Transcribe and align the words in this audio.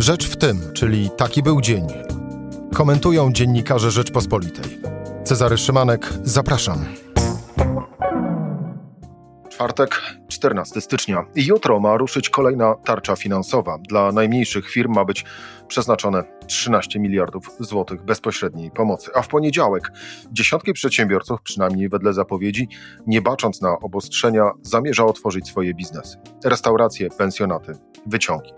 Rzecz 0.00 0.28
w 0.28 0.36
tym, 0.36 0.60
czyli 0.72 1.10
taki 1.16 1.42
był 1.42 1.60
dzień. 1.60 1.86
Komentują 2.74 3.32
dziennikarze 3.32 3.90
Rzeczpospolitej. 3.90 4.78
Cezary 5.24 5.58
Szymanek, 5.58 6.12
zapraszam. 6.24 6.84
Czwartek, 9.48 10.02
14 10.28 10.80
stycznia. 10.80 11.24
Jutro 11.36 11.80
ma 11.80 11.96
ruszyć 11.96 12.30
kolejna 12.30 12.74
tarcza 12.74 13.16
finansowa. 13.16 13.78
Dla 13.88 14.12
najmniejszych 14.12 14.70
firm 14.70 14.94
ma 14.94 15.04
być 15.04 15.24
przeznaczone 15.68 16.24
13 16.46 17.00
miliardów 17.00 17.50
złotych 17.58 18.04
bezpośredniej 18.04 18.70
pomocy. 18.70 19.10
A 19.14 19.22
w 19.22 19.28
poniedziałek 19.28 19.92
dziesiątki 20.32 20.72
przedsiębiorców, 20.72 21.42
przynajmniej 21.42 21.88
wedle 21.88 22.12
zapowiedzi, 22.12 22.68
nie 23.06 23.22
bacząc 23.22 23.62
na 23.62 23.78
obostrzenia, 23.78 24.50
zamierza 24.62 25.04
otworzyć 25.04 25.48
swoje 25.48 25.74
biznesy. 25.74 26.18
Restauracje, 26.44 27.08
pensjonaty, 27.10 27.72
wyciągi. 28.06 28.52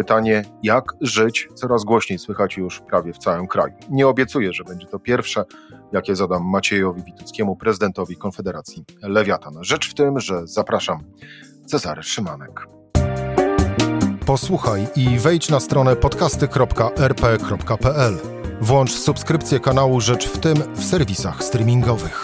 Pytanie, 0.00 0.42
jak 0.62 0.84
żyć, 1.00 1.48
coraz 1.54 1.84
głośniej 1.84 2.18
słychać 2.18 2.56
już 2.56 2.80
prawie 2.80 3.12
w 3.12 3.18
całym 3.18 3.46
kraju. 3.46 3.74
Nie 3.90 4.08
obiecuję, 4.08 4.52
że 4.52 4.64
będzie 4.64 4.86
to 4.86 4.98
pierwsze, 4.98 5.44
jakie 5.92 6.16
zadam 6.16 6.44
Maciejowi 6.44 7.04
Wituckiemu, 7.04 7.56
prezydentowi 7.56 8.16
Konfederacji 8.16 8.84
Lewiatan. 9.02 9.54
Rzecz 9.60 9.90
w 9.90 9.94
tym, 9.94 10.20
że 10.20 10.46
zapraszam 10.46 10.98
Cezary 11.66 12.02
Szymanek. 12.02 12.66
Posłuchaj 14.26 14.86
i 14.96 15.18
wejdź 15.18 15.48
na 15.48 15.60
stronę 15.60 15.96
podcasty.rp.pl. 15.96 18.18
Włącz 18.60 18.92
subskrypcję 18.92 19.60
kanału 19.60 20.00
Rzecz 20.00 20.28
w 20.28 20.38
tym 20.38 20.56
w 20.74 20.84
serwisach 20.84 21.44
streamingowych. 21.44 22.22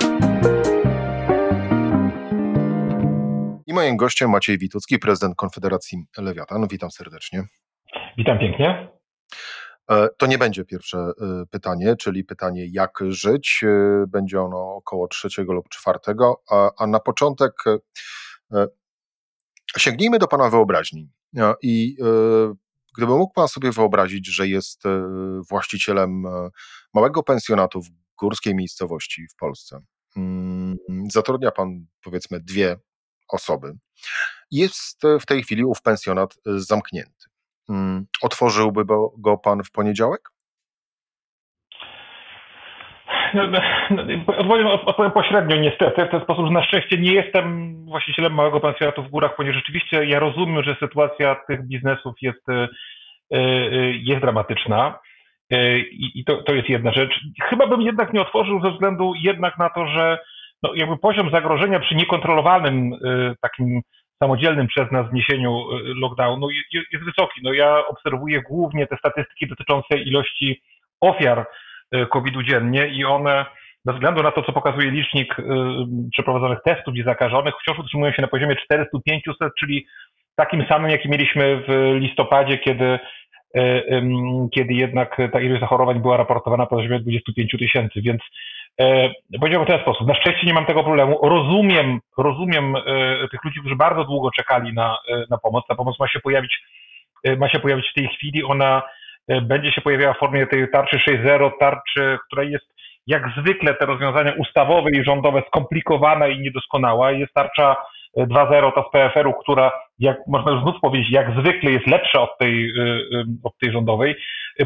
I 3.67 3.73
moim 3.73 3.97
gościem 3.97 4.31
Maciej 4.31 4.59
Witucki, 4.59 4.99
prezydent 4.99 5.37
Konfederacji 5.37 6.05
Lewiatan. 6.19 6.69
Witam 6.69 6.91
serdecznie. 6.91 7.45
Witam 8.19 8.39
pięknie. 8.39 8.89
E, 9.91 10.09
to 10.19 10.27
nie 10.27 10.39
będzie 10.39 10.65
pierwsze 10.65 10.99
e, 10.99 11.13
pytanie, 11.51 11.97
czyli 11.97 12.25
pytanie, 12.25 12.67
jak 12.73 12.99
żyć. 13.09 13.61
E, 13.65 14.05
będzie 14.09 14.41
ono 14.41 14.75
około 14.75 15.09
trzeciego 15.09 15.53
lub 15.53 15.69
czwartego, 15.69 16.43
a, 16.51 16.71
a 16.79 16.87
na 16.87 17.01
początek 17.01 17.53
sięgnijmy 19.79 20.19
do 20.19 20.27
Pana 20.29 20.51
wyobraźni. 20.51 21.11
I 21.63 21.97
gdyby 22.97 23.13
mógł 23.13 23.33
Pan 23.33 23.49
sobie 23.49 23.73
wyobrazić, 23.73 24.27
że 24.27 24.49
jest 24.49 24.83
właścicielem 25.51 26.23
małego 26.95 27.23
pensjonatu 27.23 27.83
w 27.83 27.89
górskiej 28.19 28.55
miejscowości 28.55 29.27
w 29.29 29.37
Polsce, 29.37 29.81
mm, 30.17 30.77
zatrudnia 31.13 31.51
Pan 31.51 31.87
powiedzmy 32.05 32.41
dwie 32.41 32.77
osoby, 33.29 33.73
jest 34.51 35.03
w 35.21 35.27
tej 35.27 35.43
chwili 35.43 35.65
ów 35.65 35.83
pensjonat 35.83 36.35
zamknięty. 36.45 37.26
Mm, 37.69 38.07
otworzyłby 38.23 38.85
go 39.19 39.39
pan 39.39 39.65
w 39.65 39.71
poniedziałek? 39.71 40.37
No, 43.35 43.47
no, 43.47 43.61
no 43.91 44.03
odpowiem, 44.37 44.67
odpowiem 44.67 45.13
pośrednio 45.13 45.57
niestety, 45.57 46.07
w 46.07 46.11
ten 46.11 46.21
sposób, 46.21 46.47
że 46.47 46.53
na 46.53 46.65
szczęście 46.65 46.99
nie 46.99 47.13
jestem 47.13 47.77
właścicielem 47.85 48.35
małego 48.35 48.61
pensjonatu 48.61 49.03
w 49.03 49.11
górach, 49.11 49.37
ponieważ 49.37 49.57
rzeczywiście 49.57 50.05
ja 50.05 50.19
rozumiem, 50.19 50.63
że 50.65 50.77
sytuacja 50.81 51.35
tych 51.35 51.67
biznesów 51.67 52.15
jest, 52.23 52.49
e, 52.49 52.69
e, 53.33 53.39
jest 53.91 54.21
dramatyczna 54.21 54.99
e, 55.51 55.79
i 55.79 56.25
to, 56.27 56.43
to 56.43 56.55
jest 56.55 56.69
jedna 56.69 56.93
rzecz. 56.93 57.21
Chyba 57.43 57.67
bym 57.67 57.83
jednak 57.83 58.13
nie 58.13 58.21
otworzył 58.21 58.61
ze 58.63 58.71
względu 58.71 59.13
jednak 59.23 59.59
na 59.59 59.71
to, 59.71 59.87
że 59.87 60.19
no, 60.63 60.75
jakby 60.75 60.99
poziom 60.99 61.31
zagrożenia 61.31 61.81
przy 61.81 61.95
niekontrolowanym 61.95 62.93
takim 63.41 63.81
samodzielnym 64.23 64.67
przez 64.67 64.93
nas 64.93 65.11
zniesieniu 65.11 65.51
y, 65.51 65.95
lockdownu 65.95 66.49
jest 66.93 67.05
wysoki. 67.05 67.41
No 67.45 67.53
ja 67.53 67.87
obserwuję 67.87 68.43
głównie 68.43 68.87
te 68.87 68.97
statystyki 68.97 69.47
dotyczące 69.47 69.99
ilości 69.99 70.63
ofiar 71.01 71.47
y, 71.95 72.07
COVID-u 72.07 72.43
dziennie 72.43 72.89
i 72.89 73.05
one 73.05 73.47
bez 73.85 73.95
względu 73.95 74.23
na 74.23 74.33
to, 74.33 74.43
co 74.43 74.53
pokazuje 74.53 74.91
licznik 74.91 75.39
y, 75.39 75.43
przeprowadzonych 76.13 76.59
testów 76.65 76.97
i 76.97 77.03
zakażonych, 77.03 77.55
wciąż 77.61 77.79
utrzymują 77.79 78.13
się 78.13 78.23
na 78.23 78.29
poziomie 78.29 78.57
400-500, 78.73 79.51
czyli 79.59 79.87
takim 80.37 80.67
samym, 80.69 80.91
jaki 80.91 81.09
mieliśmy 81.09 81.63
w 81.69 81.97
listopadzie, 82.01 82.59
kiedy, 82.59 82.99
kiedy 84.55 84.75
jednak 84.75 85.17
ta 85.33 85.41
ilość 85.41 85.61
zachorowań 85.61 86.01
była 86.01 86.17
raportowana 86.17 86.63
na 86.63 86.67
poziomie 86.67 87.01
25 87.01 87.51
tysięcy, 87.59 88.03
więc 88.03 88.23
E, 88.81 89.11
powiedziałbym 89.41 89.67
w 89.69 89.71
ten 89.71 89.81
sposób. 89.81 90.09
Na 90.09 90.15
szczęście 90.15 90.47
nie 90.47 90.55
mam 90.55 90.67
tego 90.67 90.85
problemu. 90.85 91.19
Rozumiem, 91.23 92.01
rozumiem 92.19 92.77
e, 92.77 92.81
tych 93.31 93.45
ludzi, 93.45 93.61
którzy 93.61 93.77
bardzo 93.77 94.05
długo 94.05 94.31
czekali 94.31 94.75
na, 94.75 94.99
e, 95.09 95.25
na 95.31 95.39
pomoc. 95.39 95.65
Ta 95.69 95.75
pomoc 95.75 95.99
ma 95.99 96.09
się 96.09 96.21
pojawić, 96.21 96.63
ma 97.39 97.49
się 97.49 97.59
pojawić 97.59 97.91
w 97.91 97.95
tej 97.95 98.09
chwili. 98.09 98.45
Ona 98.45 98.83
będzie 99.43 99.73
się 99.73 99.81
pojawiała 99.81 100.15
w 100.15 100.19
formie 100.19 100.47
tej 100.47 100.71
tarczy 100.71 100.97
6.0, 100.97 101.51
tarczy, 101.61 102.19
która 102.27 102.43
jest 102.43 102.67
jak 103.07 103.23
zwykle 103.39 103.75
te 103.75 103.87
rozwiązania 103.87 104.33
ustawowe 104.33 104.91
i 104.91 105.05
rządowe 105.05 105.43
skomplikowana 105.47 106.29
i 106.29 106.41
niedoskonała. 106.41 107.13
Jest 107.13 107.35
tarcza 107.35 107.77
2.0 108.17 108.73
ta 108.75 108.83
z 108.83 108.91
PFR-u, 108.93 109.33
która, 109.33 109.73
jak 109.99 110.17
można 110.27 110.53
już 110.53 110.63
znów 110.63 110.75
powiedzieć, 110.83 111.11
jak 111.11 111.31
zwykle 111.41 111.71
jest 111.71 111.87
lepsza 111.87 112.23
od 112.23 112.39
tej, 112.39 112.73
od 113.45 113.59
tej 113.59 113.73
rządowej 113.73 114.17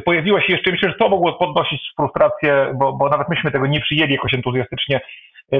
pojawiła 0.05 0.41
się 0.41 0.53
jeszcze, 0.53 0.71
myślę, 0.71 0.89
że 0.89 0.95
to 0.95 1.09
mogło 1.09 1.33
podnosić 1.33 1.93
frustrację, 1.97 2.73
bo, 2.75 2.93
bo 2.93 3.09
nawet 3.09 3.29
myśmy 3.29 3.51
tego 3.51 3.67
nie 3.67 3.81
przyjęli 3.81 4.13
jakoś 4.13 4.35
entuzjastycznie. 4.35 5.01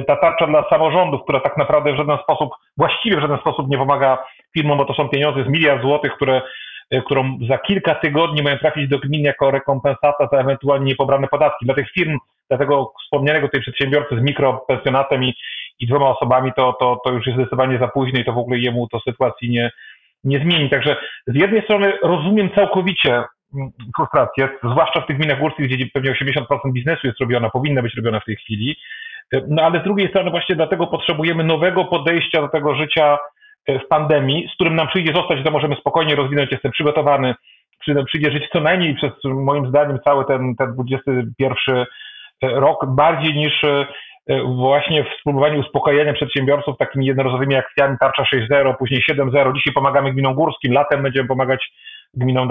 Ta 0.07 0.15
tarcza 0.15 0.47
dla 0.47 0.69
samorządów, 0.69 1.23
która 1.23 1.39
tak 1.39 1.57
naprawdę 1.57 1.93
w 1.93 1.97
żaden 1.97 2.17
sposób, 2.23 2.49
właściwie 2.77 3.17
w 3.17 3.21
żaden 3.21 3.37
sposób 3.37 3.69
nie 3.69 3.77
pomaga 3.77 4.25
firmom, 4.53 4.77
bo 4.77 4.85
to 4.85 4.93
są 4.93 5.09
pieniądze 5.09 5.43
z 5.43 5.47
miliard 5.47 5.81
złotych, 5.81 6.13
które, 6.13 6.41
e, 6.91 7.01
którą 7.01 7.37
za 7.49 7.57
kilka 7.57 7.95
tygodni 7.95 8.43
mają 8.43 8.57
trafić 8.57 8.89
do 8.89 8.99
gmin 8.99 9.21
jako 9.21 9.51
rekompensata 9.51 10.27
za 10.31 10.37
ewentualnie 10.37 10.85
niepobrane 10.85 11.27
podatki. 11.27 11.65
Dla 11.65 11.75
tych 11.75 11.91
firm, 11.91 12.17
dla 12.49 12.57
tego 12.57 12.93
wspomnianego 13.03 13.49
tej 13.49 13.61
przedsiębiorcy 13.61 14.15
z 14.15 14.21
mikropensjonatem 14.21 15.23
i, 15.23 15.33
i 15.81 15.87
dwoma 15.87 16.09
osobami, 16.09 16.51
to, 16.57 16.73
to, 16.79 17.01
to 17.05 17.11
już 17.11 17.27
jest 17.27 17.37
zdecydowanie 17.39 17.79
za 17.79 17.87
późno 17.87 18.19
i 18.19 18.25
to 18.25 18.33
w 18.33 18.37
ogóle 18.37 18.59
jemu 18.59 18.87
to 18.87 18.99
sytuacji 18.99 19.49
nie, 19.49 19.71
nie 20.23 20.39
zmieni. 20.39 20.69
Także 20.69 20.95
z 21.27 21.35
jednej 21.35 21.61
strony 21.61 21.93
rozumiem 22.03 22.49
całkowicie 22.55 23.23
frustrację, 23.97 24.49
zwłaszcza 24.63 25.01
w 25.01 25.07
tych 25.07 25.17
gminach 25.17 25.39
górskich, 25.39 25.67
gdzie 25.67 25.85
pewnie 25.93 26.11
80% 26.11 26.71
biznesu 26.71 27.07
jest 27.07 27.19
robiona, 27.19 27.49
powinna 27.49 27.81
być 27.81 27.95
robiona 27.95 28.19
w 28.19 28.25
tej 28.25 28.35
chwili. 28.35 28.75
No 29.47 29.63
ale 29.63 29.79
z 29.79 29.83
drugiej 29.83 30.09
strony 30.09 30.31
właśnie 30.31 30.55
dlatego 30.55 30.87
potrzebujemy 30.87 31.43
nowego 31.43 31.85
podejścia 31.85 32.41
do 32.41 32.47
tego 32.47 32.75
życia 32.75 33.17
e, 33.67 33.79
w 33.79 33.87
pandemii, 33.87 34.47
z 34.51 34.55
którym 34.55 34.75
nam 34.75 34.87
przyjdzie 34.87 35.13
zostać, 35.13 35.43
to 35.43 35.51
możemy 35.51 35.75
spokojnie 35.75 36.15
rozwinąć, 36.15 36.51
jestem 36.51 36.71
przygotowany, 36.71 37.35
przyjdzie 38.05 38.31
żyć 38.31 38.49
co 38.53 38.59
najmniej 38.59 38.95
przez 38.95 39.11
moim 39.23 39.67
zdaniem 39.67 39.99
cały 40.05 40.25
ten, 40.25 40.55
ten 40.55 40.73
21 40.73 41.75
e, 41.77 41.85
rok, 42.41 42.85
bardziej 42.87 43.35
niż 43.35 43.63
e, 43.63 43.85
właśnie 44.55 45.03
w 45.03 45.19
spróbowaniu 45.19 45.59
uspokajania 45.59 46.13
przedsiębiorców 46.13 46.77
takimi 46.77 47.05
jednorazowymi 47.05 47.55
akcjami 47.55 47.97
tarcza 47.99 48.23
6.0, 48.23 48.77
później 48.77 49.03
7.0, 49.11 49.53
dzisiaj 49.55 49.73
pomagamy 49.73 50.13
gminom 50.13 50.35
górskim, 50.35 50.73
latem 50.73 51.03
będziemy 51.03 51.27
pomagać 51.27 51.71
gminą 52.13 52.47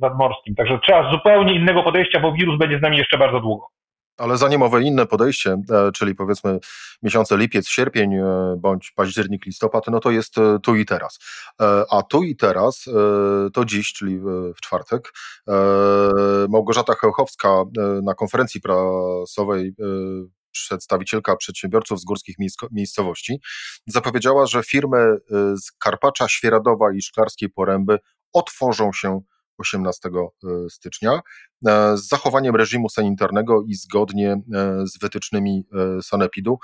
nadmorskim. 0.00 0.54
Także 0.54 0.78
trzeba 0.86 1.10
zupełnie 1.10 1.54
innego 1.54 1.82
podejścia, 1.82 2.20
bo 2.20 2.32
wirus 2.32 2.58
będzie 2.58 2.78
z 2.78 2.82
nami 2.82 2.98
jeszcze 2.98 3.18
bardzo 3.18 3.40
długo. 3.40 3.66
Ale 4.18 4.36
zanim 4.36 4.62
owe 4.62 4.82
inne 4.82 5.06
podejście, 5.06 5.56
e, 5.70 5.92
czyli 5.92 6.14
powiedzmy 6.14 6.58
miesiące 7.02 7.36
lipiec, 7.36 7.68
sierpień 7.68 8.14
e, 8.14 8.24
bądź 8.58 8.90
październik, 8.90 9.46
listopad, 9.46 9.84
no 9.90 10.00
to 10.00 10.10
jest 10.10 10.38
e, 10.38 10.58
tu 10.62 10.76
i 10.76 10.84
teraz. 10.84 11.18
A 11.90 12.02
tu 12.02 12.22
i 12.22 12.36
teraz 12.36 12.90
to 13.52 13.64
dziś, 13.64 13.92
czyli 13.92 14.18
w 14.56 14.60
czwartek, 14.62 15.12
Małgorzata 16.48 16.94
Chełchowska 16.94 17.48
na 18.02 18.14
konferencji 18.14 18.60
prasowej 18.60 19.74
przedstawicielka 20.52 21.36
przedsiębiorców 21.36 22.00
z 22.00 22.04
górskich 22.04 22.36
miejscowości, 22.72 23.40
zapowiedziała, 23.86 24.46
że 24.46 24.62
firmy 24.62 25.16
z 25.56 25.72
Karpacza, 25.78 26.28
Świeradowa 26.28 26.92
i 26.94 27.02
Szklarskiej 27.02 27.50
Poręby 27.50 27.98
otworzą 28.32 28.92
się 28.92 29.20
18 29.58 30.08
e, 30.08 30.10
stycznia 30.70 31.20
e, 31.66 31.96
z 31.96 32.08
zachowaniem 32.08 32.56
reżimu 32.56 32.88
sanitarnego 32.88 33.62
i 33.68 33.74
zgodnie 33.74 34.32
e, 34.32 34.86
z 34.86 34.98
wytycznymi 34.98 35.66
sanepidu, 36.02 36.58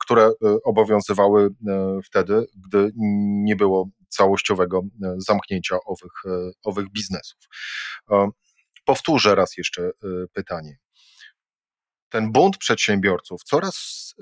które 0.00 0.32
obowiązywały 0.64 1.48
wtedy, 2.04 2.46
gdy 2.66 2.90
nie 3.44 3.56
było 3.56 3.88
całościowego 4.08 4.82
zamknięcia 5.16 5.76
owych, 5.86 6.22
owych 6.64 6.92
biznesów. 6.92 7.38
Powtórzę 8.84 9.34
raz 9.34 9.56
jeszcze 9.56 9.90
pytanie. 10.32 10.76
Ten 12.14 12.32
bunt 12.32 12.58
przedsiębiorców, 12.58 13.42
coraz 13.42 14.14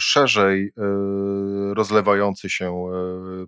szerzej 0.00 0.70
rozlewający 1.76 2.50
się 2.50 2.90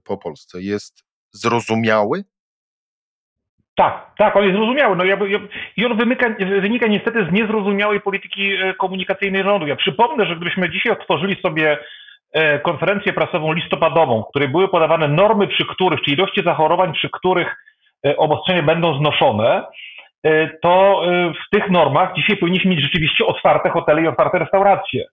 po 0.05 0.19
Polsce, 0.19 0.63
jest 0.63 1.05
zrozumiały 1.33 2.25
tak, 3.77 4.11
tak, 4.19 4.37
on 4.37 4.45
jest 4.45 4.57
zrozumiały. 4.57 4.97
No 4.97 5.05
ja, 5.05 5.19
ja, 5.29 5.39
I 5.77 5.87
on 5.87 5.97
wymyka, 5.97 6.27
wynika 6.61 6.87
niestety 6.87 7.27
z 7.31 7.33
niezrozumiałej 7.33 8.01
polityki 8.01 8.53
komunikacyjnej 8.79 9.43
rządu. 9.43 9.67
Ja 9.67 9.77
przypomnę, 9.77 10.27
że 10.27 10.37
gdybyśmy 10.37 10.71
dzisiaj 10.71 10.93
otworzyli 10.93 11.43
sobie 11.43 11.79
konferencję 12.63 13.13
prasową 13.13 13.53
listopadową, 13.53 14.23
w 14.23 14.31
której 14.31 14.49
były 14.49 14.69
podawane 14.69 15.09
normy, 15.09 15.49
przy 15.49 15.65
których, 15.67 16.01
czy 16.01 16.11
ilości 16.11 16.43
zachorowań, 16.45 16.93
przy 16.93 17.11
których 17.11 17.57
obostrzenia 18.17 18.63
będą 18.63 18.99
znoszone, 18.99 19.67
to 20.63 21.03
w 21.47 21.57
tych 21.57 21.71
normach 21.71 22.15
dzisiaj 22.17 22.37
powinniśmy 22.37 22.71
mieć 22.71 22.83
rzeczywiście 22.83 23.27
otwarte 23.27 23.71
hotele 23.71 24.03
i 24.03 24.07
otwarte 24.07 24.39
restauracje. 24.39 25.05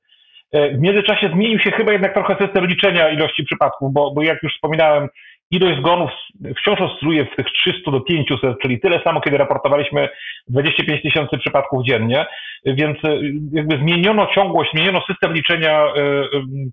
W 0.54 0.80
międzyczasie 0.80 1.30
zmienił 1.34 1.60
się 1.60 1.72
chyba 1.72 1.92
jednak 1.92 2.14
trochę 2.14 2.36
system 2.46 2.66
liczenia 2.66 3.10
ilości 3.10 3.44
przypadków, 3.44 3.94
bo, 3.94 4.12
bo 4.12 4.24
jak 4.24 4.44
już 4.44 4.54
wspominałem, 4.54 5.10
ilość 5.52 5.80
zgonów 5.80 6.12
wciąż 6.58 6.82
oscyluje 6.82 7.26
w 7.26 7.36
tych 7.36 7.46
300 7.46 7.92
do 7.92 8.02
500, 8.02 8.60
czyli 8.62 8.80
tyle 8.80 9.04
samo, 9.04 9.22
kiedy 9.22 9.38
raportowaliśmy 9.38 10.10
25 10.48 11.02
tysięcy 11.02 11.38
przypadków 11.38 11.86
dziennie, 11.86 12.26
więc 12.66 12.98
e, 13.06 13.20
jakby 13.52 13.78
zmieniono 13.78 14.28
ciągłość, 14.36 14.72
zmieniono 14.72 15.02
system 15.02 15.34
liczenia 15.34 15.84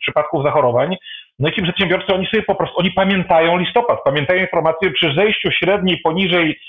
przypadków 0.01 0.45
zachorowań. 0.45 0.97
No 1.39 1.49
i 1.49 1.53
ci 1.53 1.63
przedsiębiorcy, 1.63 2.15
oni 2.15 2.27
sobie 2.27 2.43
po 2.43 2.55
prostu, 2.55 2.79
oni 2.79 2.91
pamiętają 2.91 3.59
listopad, 3.59 3.99
pamiętają 4.05 4.41
informacje 4.41 4.91
przy 4.91 5.15
zejściu 5.15 5.51
średniej 5.51 5.99
poniżej 5.99 6.61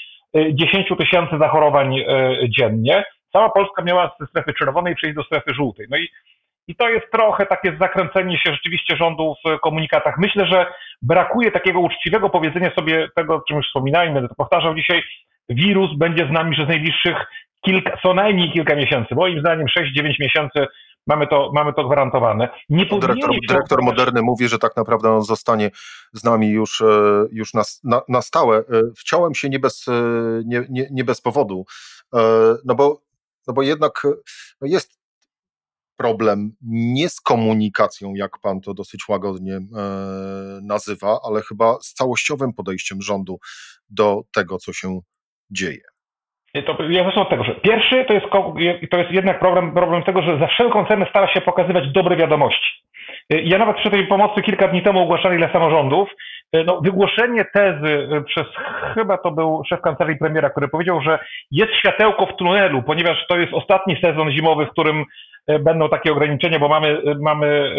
10 0.52 0.88
tysięcy 1.00 1.38
zachorowań 1.40 2.00
y, 2.00 2.06
dziennie. 2.50 3.04
Cała 3.34 3.50
Polska 3.50 3.84
miała 3.84 4.16
ze 4.20 4.28
strefy 4.28 4.54
czerwonej 4.54 4.96
przejść 4.96 5.16
do 5.16 5.24
strefy 5.24 5.54
żółtej. 5.54 5.88
No 5.90 5.98
i 5.98 6.10
i 6.68 6.76
to 6.76 6.90
jest 6.90 7.12
trochę 7.12 7.46
takie 7.46 7.78
zakręcenie 7.80 8.38
się 8.38 8.54
rzeczywiście 8.54 8.98
rządu 8.98 9.36
w 9.46 9.60
komunikatach. 9.60 10.18
Myślę, 10.18 10.46
że 10.48 10.66
brakuje 11.02 11.52
takiego 11.52 11.80
uczciwego 11.80 12.30
powiedzenia 12.30 12.72
sobie 12.76 13.08
tego, 13.16 13.36
o 13.36 13.42
czym 13.48 13.58
już 13.58 13.68
wspominałem, 13.68 14.14
będę 14.14 14.30
to 14.30 14.36
powtarzał 14.36 14.76
dzisiaj, 14.76 15.04
wirus 15.50 15.98
będzie 15.98 16.28
z 16.28 16.32
nami 16.32 16.56
przez 16.56 16.68
najbliższych 16.68 17.18
kilka, 17.66 17.98
co 18.04 18.14
najmniej 18.14 18.52
kilka 18.52 18.76
miesięcy. 18.76 19.16
Moim 19.16 19.40
zdaniem 19.40 19.68
6-9 19.68 20.14
miesięcy 20.20 20.68
mamy 21.08 21.28
to, 21.28 21.52
mamy 21.54 21.74
to 21.74 21.86
gwarantowane. 21.86 22.50
Nie 22.70 22.86
dyrektor, 22.86 23.32
dyrektor 23.48 23.84
Moderny 23.84 24.22
mówi, 24.22 24.48
że 24.48 24.60
tak 24.60 24.76
naprawdę 24.76 25.12
on 25.12 25.24
zostanie 25.24 25.72
z 26.14 26.24
nami 26.24 26.50
już, 26.50 26.82
e, 26.82 27.26
już 27.32 27.54
na, 27.54 27.64
na, 27.84 28.02
na 28.10 28.22
stałe. 28.22 28.58
E, 28.58 28.64
wciąłem 28.98 29.36
się 29.36 29.50
nie 29.50 29.60
bez, 29.60 29.88
e, 29.88 29.92
nie, 30.46 30.66
nie, 30.70 30.88
nie 30.92 31.04
bez 31.04 31.22
powodu, 31.22 31.66
no 32.66 32.76
bo, 32.76 33.02
no 33.48 33.54
bo 33.54 33.62
jednak 33.62 34.02
no 34.62 34.68
jest 34.68 34.92
problem 35.98 36.56
nie 36.62 37.10
z 37.10 37.22
komunikacją, 37.22 38.14
jak 38.14 38.40
pan 38.40 38.62
to 38.62 38.74
dosyć 38.74 39.08
łagodnie 39.08 39.60
nazywa, 40.62 41.20
ale 41.24 41.42
chyba 41.42 41.78
z 41.82 41.94
całościowym 41.94 42.54
podejściem 42.54 43.02
rządu 43.02 43.40
do 43.90 44.24
tego, 44.34 44.58
co 44.58 44.74
się 44.74 45.00
dzieje. 45.52 45.95
To 46.62 46.78
ja 46.90 47.04
zacznę 47.04 47.22
od 47.22 47.30
tego, 47.30 47.44
że 47.44 47.56
pierwszy 47.56 48.06
to 48.06 48.14
jest, 48.14 48.26
to 48.92 48.98
jest 48.98 49.12
jednak 49.12 49.40
problem, 49.40 49.74
problem 49.74 50.04
tego, 50.04 50.22
że 50.22 50.40
za 50.40 50.48
wszelką 50.48 50.86
cenę 50.86 51.06
stara 51.10 51.34
się 51.34 51.42
pokazywać 51.42 51.92
dobre 51.92 52.16
wiadomości. 52.16 52.86
E, 53.30 53.42
ja 53.42 53.58
nawet 53.58 53.78
przy 53.78 53.90
tej 53.92 54.08
pomocy 54.08 54.42
kilka 54.42 54.68
dni 54.68 54.82
temu 54.82 55.00
ogłaszali 55.00 55.38
dla 55.38 55.52
samorządów, 55.54 56.10
e, 56.52 56.64
no, 56.64 56.82
wygłoszenie 56.82 57.46
tezy 57.54 58.08
e, 58.12 58.22
przez 58.22 58.46
chyba 58.94 59.18
to 59.18 59.32
był 59.32 59.64
szef 59.70 59.82
kancelarii 59.82 60.20
premiera, 60.20 60.50
który 60.50 60.68
powiedział, 60.68 61.02
że 61.02 61.20
jest 61.52 61.74
światełko 61.74 62.26
w 62.26 62.36
tunelu, 62.36 62.84
ponieważ 62.84 63.28
to 63.28 63.38
jest 63.38 63.54
ostatni 63.54 63.98
sezon 64.02 64.32
zimowy, 64.32 64.66
w 64.66 64.72
którym 64.72 65.06
będą 65.60 65.90
takie 65.90 66.12
ograniczenia, 66.12 66.60
bo 66.60 66.68
mamy, 66.68 67.02
mamy 67.22 67.76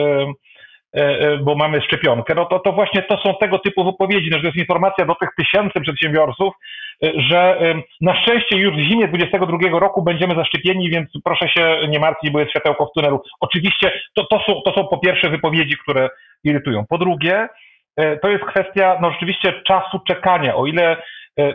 bo 1.41 1.55
mamy 1.55 1.83
szczepionkę, 1.83 2.35
no 2.35 2.45
to, 2.45 2.59
to 2.59 2.73
właśnie 2.73 3.03
to 3.03 3.17
są 3.17 3.35
tego 3.41 3.59
typu 3.59 3.85
wypowiedzi, 3.85 4.31
no, 4.31 4.39
że 4.39 4.47
jest 4.47 4.57
informacja 4.57 5.05
do 5.07 5.15
tych 5.15 5.29
tysięcy 5.39 5.81
przedsiębiorców, 5.81 6.55
że 7.03 7.59
na 8.01 8.23
szczęście 8.23 8.57
już 8.57 8.75
w 8.75 8.89
zimie 8.91 9.09
2022 9.09 9.79
roku 9.79 10.03
będziemy 10.03 10.35
zaszczepieni, 10.35 10.91
więc 10.91 11.09
proszę 11.25 11.49
się 11.49 11.77
nie 11.89 11.99
martwić, 11.99 12.31
bo 12.31 12.41
jest 12.41 12.51
światełko 12.51 12.87
w 12.87 12.93
tunelu. 12.93 13.23
Oczywiście 13.41 13.93
to, 14.15 14.25
to, 14.25 14.41
są, 14.47 14.61
to 14.65 14.75
są 14.75 14.89
po 14.89 14.99
pierwsze 14.99 15.31
wypowiedzi, 15.31 15.77
które 15.83 16.09
irytują. 16.45 16.85
Po 16.89 16.99
drugie, 16.99 17.49
e, 17.97 18.17
to 18.17 18.29
jest 18.29 18.45
kwestia 18.45 18.99
no, 19.03 19.11
rzeczywiście 19.11 19.63
czasu 19.67 20.01
czekania. 20.09 20.57
O 20.57 20.67
ile 20.67 20.97
e, 21.39 21.55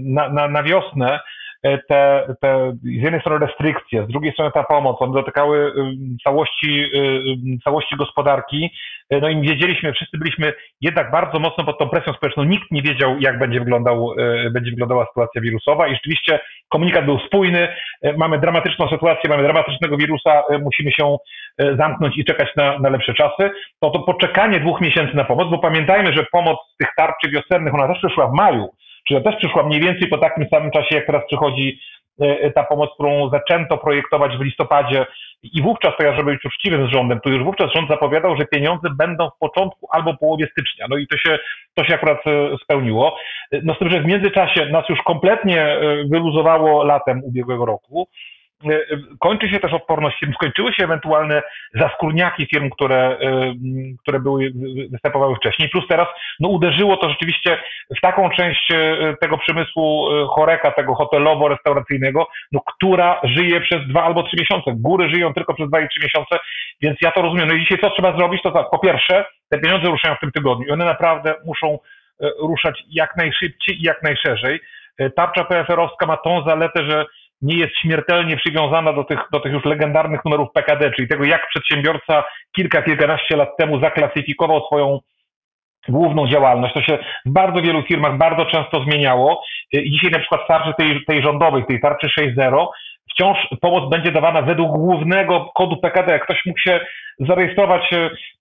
na, 0.00 0.28
na, 0.28 0.48
na 0.48 0.62
wiosnę 0.62 1.20
E, 1.45 1.45
te, 1.88 2.26
te 2.40 2.72
z 2.82 3.02
jednej 3.02 3.20
strony 3.20 3.46
restrykcje, 3.46 4.04
z 4.04 4.08
drugiej 4.08 4.32
strony 4.32 4.50
ta 4.54 4.64
pomoc, 4.64 4.96
one 5.00 5.12
dotykały 5.12 5.72
całości, 6.24 6.90
całości 7.64 7.96
gospodarki. 7.96 8.70
E, 9.10 9.20
no 9.20 9.28
i 9.28 9.40
wiedzieliśmy, 9.40 9.92
wszyscy 9.92 10.18
byliśmy 10.18 10.52
jednak 10.80 11.10
bardzo 11.10 11.38
mocno 11.38 11.64
pod 11.64 11.78
tą 11.78 11.88
presją 11.88 12.12
społeczną. 12.12 12.44
Nikt 12.44 12.70
nie 12.70 12.82
wiedział, 12.82 13.16
jak 13.20 13.38
będzie, 13.38 13.60
wyglądał, 13.60 14.14
e, 14.18 14.50
będzie 14.50 14.70
wyglądała 14.70 15.06
sytuacja 15.06 15.40
wirusowa 15.40 15.88
i 15.88 15.94
rzeczywiście 15.94 16.40
komunikat 16.68 17.04
był 17.04 17.18
spójny. 17.18 17.68
Mamy 18.16 18.38
dramatyczną 18.38 18.88
sytuację, 18.88 19.30
mamy 19.30 19.42
dramatycznego 19.42 19.96
wirusa, 19.96 20.42
musimy 20.62 20.92
się 20.92 21.16
zamknąć 21.78 22.18
i 22.18 22.24
czekać 22.24 22.48
na, 22.56 22.78
na 22.78 22.88
lepsze 22.88 23.14
czasy. 23.14 23.50
To 23.80 23.90
to 23.90 23.98
poczekanie 23.98 24.60
dwóch 24.60 24.80
miesięcy 24.80 25.16
na 25.16 25.24
pomoc, 25.24 25.50
bo 25.50 25.58
pamiętajmy, 25.58 26.12
że 26.12 26.26
pomoc 26.32 26.58
tych 26.78 26.88
tarczy 26.96 27.30
wiosennych, 27.30 27.74
ona 27.74 27.88
też 27.88 27.98
przyszła 27.98 28.26
w 28.26 28.32
maju 28.32 28.68
też 29.24 29.36
przyszła 29.36 29.62
mniej 29.62 29.80
więcej 29.80 30.08
po 30.08 30.18
takim 30.18 30.46
samym 30.48 30.70
czasie, 30.70 30.94
jak 30.94 31.06
teraz 31.06 31.26
przychodzi 31.26 31.80
e, 32.20 32.50
ta 32.50 32.64
pomoc, 32.64 32.90
którą 32.94 33.30
zaczęto 33.30 33.78
projektować 33.78 34.36
w 34.36 34.40
listopadzie 34.40 35.06
i 35.42 35.62
wówczas, 35.62 35.92
to 35.98 36.04
ja 36.04 36.16
żeby 36.16 36.32
być 36.32 36.44
uczciwym 36.44 36.88
z 36.88 36.90
rządem, 36.90 37.20
to 37.20 37.30
już 37.30 37.44
wówczas 37.44 37.72
rząd 37.72 37.88
zapowiadał, 37.88 38.36
że 38.36 38.46
pieniądze 38.46 38.88
będą 38.98 39.30
w 39.30 39.38
początku 39.38 39.88
albo 39.92 40.16
połowie 40.16 40.48
stycznia. 40.52 40.86
No 40.90 40.96
i 40.96 41.06
to 41.06 41.16
się, 41.16 41.38
to 41.74 41.84
się 41.84 41.94
akurat 41.94 42.26
e, 42.26 42.56
spełniło. 42.62 43.16
No 43.62 43.74
z 43.74 43.78
tym, 43.78 43.90
że 43.90 44.00
w 44.00 44.06
międzyczasie 44.06 44.66
nas 44.66 44.88
już 44.88 45.02
kompletnie 45.02 45.62
e, 45.62 45.80
wyluzowało 46.10 46.84
latem 46.84 47.24
ubiegłego 47.24 47.66
roku. 47.66 48.08
E, 48.64 48.80
kończy 49.20 49.48
się 49.48 49.60
też 49.60 49.72
odporność 49.72 50.20
firm, 50.20 50.32
skończyły 50.32 50.72
się 50.72 50.84
ewentualne 50.84 51.42
zaskórniaki 51.74 52.46
firm, 52.46 52.70
które, 52.70 53.18
e, 53.20 53.54
które 54.02 54.20
były, 54.20 54.52
występowały 54.90 55.36
wcześniej, 55.36 55.68
plus 55.68 55.84
teraz 55.88 56.08
no, 56.40 56.48
uderzyło 56.48 56.96
to 56.96 57.10
rzeczywiście 57.10 57.62
w 57.98 58.00
taką 58.00 58.30
część 58.30 58.70
e, 58.70 59.14
tego 59.20 59.38
przemysłu 59.38 60.08
choreka, 60.28 60.70
tego 60.70 60.94
hotelowo-restauracyjnego, 60.94 62.26
no, 62.52 62.60
która 62.60 63.20
żyje 63.24 63.60
przez 63.60 63.88
dwa 63.88 64.02
albo 64.02 64.22
trzy 64.22 64.36
miesiące. 64.40 64.72
Góry 64.76 65.10
żyją 65.10 65.34
tylko 65.34 65.54
przez 65.54 65.68
dwa 65.68 65.80
i 65.80 65.88
trzy 65.88 66.00
miesiące, 66.02 66.38
więc 66.82 66.98
ja 67.00 67.10
to 67.12 67.22
rozumiem. 67.22 67.48
No 67.48 67.54
i 67.54 67.60
dzisiaj 67.60 67.78
co 67.78 67.90
trzeba 67.90 68.16
zrobić, 68.16 68.42
to 68.42 68.50
tak, 68.50 68.70
po 68.70 68.78
pierwsze, 68.78 69.24
te 69.48 69.58
pieniądze 69.58 69.88
ruszają 69.88 70.14
w 70.14 70.20
tym 70.20 70.32
tygodniu 70.32 70.66
i 70.66 70.70
one 70.70 70.84
naprawdę 70.84 71.34
muszą 71.44 71.78
ruszać 72.38 72.82
jak 72.90 73.16
najszybciej 73.16 73.80
i 73.80 73.82
jak 73.82 74.02
najszerzej. 74.02 74.60
Tarcza 75.16 75.44
PFR-owska 75.44 76.06
ma 76.06 76.16
tą 76.16 76.44
zaletę, 76.46 76.84
że 76.90 77.06
nie 77.42 77.56
jest 77.56 77.78
śmiertelnie 77.78 78.36
przywiązana 78.36 78.92
do 78.92 79.04
tych, 79.04 79.18
do 79.32 79.40
tych 79.40 79.52
już 79.52 79.64
legendarnych 79.64 80.24
numerów 80.24 80.48
PKD, 80.54 80.90
czyli 80.90 81.08
tego, 81.08 81.24
jak 81.24 81.48
przedsiębiorca 81.48 82.24
kilka, 82.56 82.82
kilkanaście 82.82 83.36
lat 83.36 83.56
temu 83.56 83.80
zaklasyfikował 83.80 84.66
swoją 84.66 85.00
główną 85.88 86.28
działalność. 86.28 86.74
To 86.74 86.82
się 86.82 86.98
w 87.26 87.32
bardzo 87.32 87.62
wielu 87.62 87.82
firmach 87.82 88.16
bardzo 88.16 88.46
często 88.46 88.84
zmieniało. 88.84 89.42
Dzisiaj 89.74 90.10
na 90.10 90.18
przykład 90.18 90.40
w 90.44 90.46
tarczy 90.46 90.72
tej, 90.78 91.04
tej 91.04 91.22
rządowej, 91.22 91.64
tej 91.66 91.80
tarczy 91.80 92.06
6.0, 92.20 92.66
wciąż 93.10 93.38
pomoc 93.60 93.90
będzie 93.90 94.12
dawana 94.12 94.42
według 94.42 94.70
głównego 94.70 95.50
kodu 95.54 95.76
PKD. 95.76 96.18
Ktoś 96.18 96.46
mógł 96.46 96.58
się 96.58 96.80
zarejestrować 97.18 97.90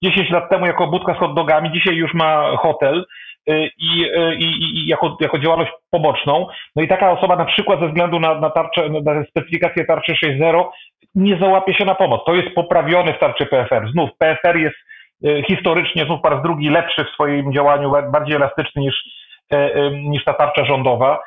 10 0.04 0.30
lat 0.30 0.50
temu 0.50 0.66
jako 0.66 0.88
budka 0.88 1.14
z 1.14 1.18
hot 1.18 1.34
dogami, 1.36 1.72
dzisiaj 1.72 1.96
już 1.96 2.14
ma 2.14 2.58
hotel. 2.58 3.06
Y, 3.50 3.70
i, 3.78 4.06
y, 4.06 4.36
i, 4.36 4.78
i 4.78 4.88
jako, 4.88 5.18
jako 5.20 5.40
działalność 5.40 5.72
poboczną. 5.92 6.48
No 6.76 6.84
i 6.84 6.88
taka 6.88 7.12
osoba 7.12 7.36
na 7.36 7.46
przykład 7.46 7.80
ze 7.80 7.88
względu 7.88 8.20
na, 8.20 8.40
na, 8.40 8.50
tarczę, 8.50 8.90
na 8.90 9.24
specyfikację 9.26 9.86
tarczy 9.86 10.14
6.0 10.26 10.66
nie 11.16 11.38
załapie 11.38 11.74
się 11.74 11.86
na 11.86 11.96
pomoc. 11.96 12.22
To 12.26 12.36
jest 12.36 12.56
poprawione 12.56 13.14
w 13.14 13.20
tarczy 13.20 13.46
PFR. 13.46 13.92
Znów 13.92 14.10
PFR 14.18 14.58
jest 14.58 14.76
y, 15.26 15.44
historycznie 15.48 16.06
znów 16.06 16.22
po 16.22 16.30
raz 16.30 16.44
drugi 16.44 16.70
lepszy 16.70 17.06
w 17.06 17.14
swoim 17.14 17.54
działaniu, 17.54 17.92
bardziej 18.12 18.36
elastyczny 18.36 18.82
niż, 18.82 18.96
niż 19.92 20.24
ta 20.24 20.34
tarcza 20.34 20.66
rządowa. 20.66 21.20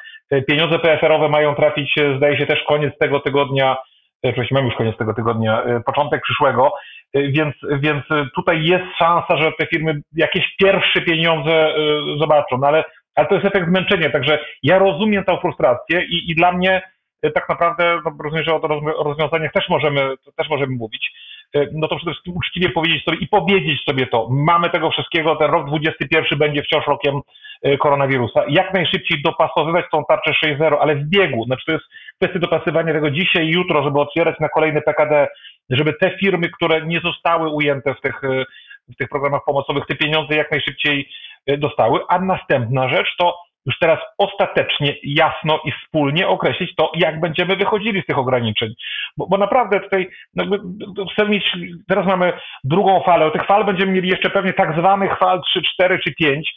Pieniądze 0.48 0.78
PFR-owe 0.78 1.28
mają 1.28 1.54
trafić, 1.54 1.94
zdaje 2.16 2.38
się, 2.38 2.46
też 2.46 2.62
koniec 2.62 2.98
tego 2.98 3.20
tygodnia, 3.20 3.76
oczywiście 4.22 4.54
mamy 4.54 4.66
już 4.66 4.76
koniec 4.76 4.96
tego 4.96 5.14
tygodnia, 5.14 5.62
początek 5.86 6.22
przyszłego, 6.22 6.72
Y, 7.16 7.32
więc, 7.32 7.54
więc 7.80 8.04
tutaj 8.34 8.64
jest 8.64 8.84
szansa, 8.98 9.36
że 9.36 9.52
te 9.58 9.66
firmy 9.66 10.00
jakieś 10.16 10.56
pierwsze 10.56 11.00
pieniądze 11.00 11.76
y, 11.76 12.18
zobaczą, 12.18 12.58
no 12.58 12.66
ale, 12.66 12.84
ale 13.14 13.26
to 13.26 13.34
jest 13.34 13.46
efekt 13.46 13.68
zmęczenia, 13.68 14.10
także 14.10 14.38
ja 14.62 14.78
rozumiem 14.78 15.24
tę 15.24 15.38
frustrację 15.40 16.04
i, 16.04 16.30
i 16.30 16.34
dla 16.34 16.52
mnie 16.52 16.82
y, 17.26 17.30
tak 17.30 17.48
naprawdę, 17.48 18.00
no 18.04 18.12
rozumiem, 18.24 18.44
że 18.44 18.54
o 18.54 19.04
rozwiązaniach 19.04 19.52
też 19.52 19.68
możemy, 19.68 20.14
też 20.36 20.48
możemy 20.48 20.76
mówić, 20.76 21.12
no 21.72 21.88
to 21.88 21.96
przede 21.96 22.12
wszystkim 22.12 22.36
uczciwie 22.36 22.68
powiedzieć 22.68 23.04
sobie 23.04 23.18
i 23.18 23.28
powiedzieć 23.28 23.84
sobie 23.84 24.06
to, 24.06 24.28
mamy 24.30 24.70
tego 24.70 24.90
wszystkiego, 24.90 25.36
ten 25.36 25.50
rok 25.50 25.66
21 25.66 26.38
będzie 26.38 26.62
wciąż 26.62 26.86
rokiem 26.86 27.20
koronawirusa. 27.80 28.44
Jak 28.48 28.74
najszybciej 28.74 29.22
dopasowywać 29.22 29.84
tą 29.92 30.04
tarczę 30.08 30.30
6.0, 30.46 30.76
ale 30.80 30.96
w 30.96 31.04
biegu, 31.04 31.44
znaczy 31.44 31.64
to 31.66 31.72
jest 31.72 31.84
kwestia 32.16 32.38
dopasowania 32.38 32.92
tego 32.92 33.10
dzisiaj 33.10 33.46
i 33.46 33.52
jutro, 33.52 33.82
żeby 33.82 34.00
otwierać 34.00 34.40
na 34.40 34.48
kolejny 34.48 34.82
PKD 34.82 35.26
żeby 35.70 35.92
te 35.92 36.18
firmy, 36.18 36.48
które 36.48 36.86
nie 36.86 37.00
zostały 37.00 37.48
ujęte 37.48 37.94
w 37.94 38.00
tych, 38.00 38.20
w 38.88 38.96
tych 38.98 39.08
programach 39.08 39.44
pomocowych, 39.46 39.86
te 39.86 39.96
pieniądze 39.96 40.34
jak 40.34 40.50
najszybciej 40.50 41.08
e, 41.46 41.58
dostały. 41.58 42.00
A 42.08 42.18
następna 42.18 42.88
rzecz 42.88 43.16
to 43.18 43.34
już 43.66 43.78
teraz 43.78 43.98
ostatecznie, 44.18 44.94
jasno 45.02 45.60
i 45.64 45.72
wspólnie 45.72 46.28
określić 46.28 46.74
to, 46.74 46.92
jak 46.94 47.20
będziemy 47.20 47.56
wychodzili 47.56 48.02
z 48.02 48.06
tych 48.06 48.18
ograniczeń. 48.18 48.74
Bo, 49.16 49.26
bo 49.26 49.38
naprawdę 49.38 49.80
tutaj 49.80 50.10
no, 50.34 50.44
chcemy 51.12 51.30
mieć, 51.30 51.56
teraz 51.88 52.06
mamy 52.06 52.32
drugą 52.64 53.02
falę, 53.02 53.26
o 53.26 53.30
tych 53.30 53.46
fal 53.46 53.64
będziemy 53.64 53.92
mieli 53.92 54.08
jeszcze 54.08 54.30
pewnie 54.30 54.52
tak 54.52 54.78
zwanych 54.78 55.18
fal 55.18 55.40
3, 55.42 55.62
4 55.62 55.98
czy 55.98 56.14
5, 56.14 56.54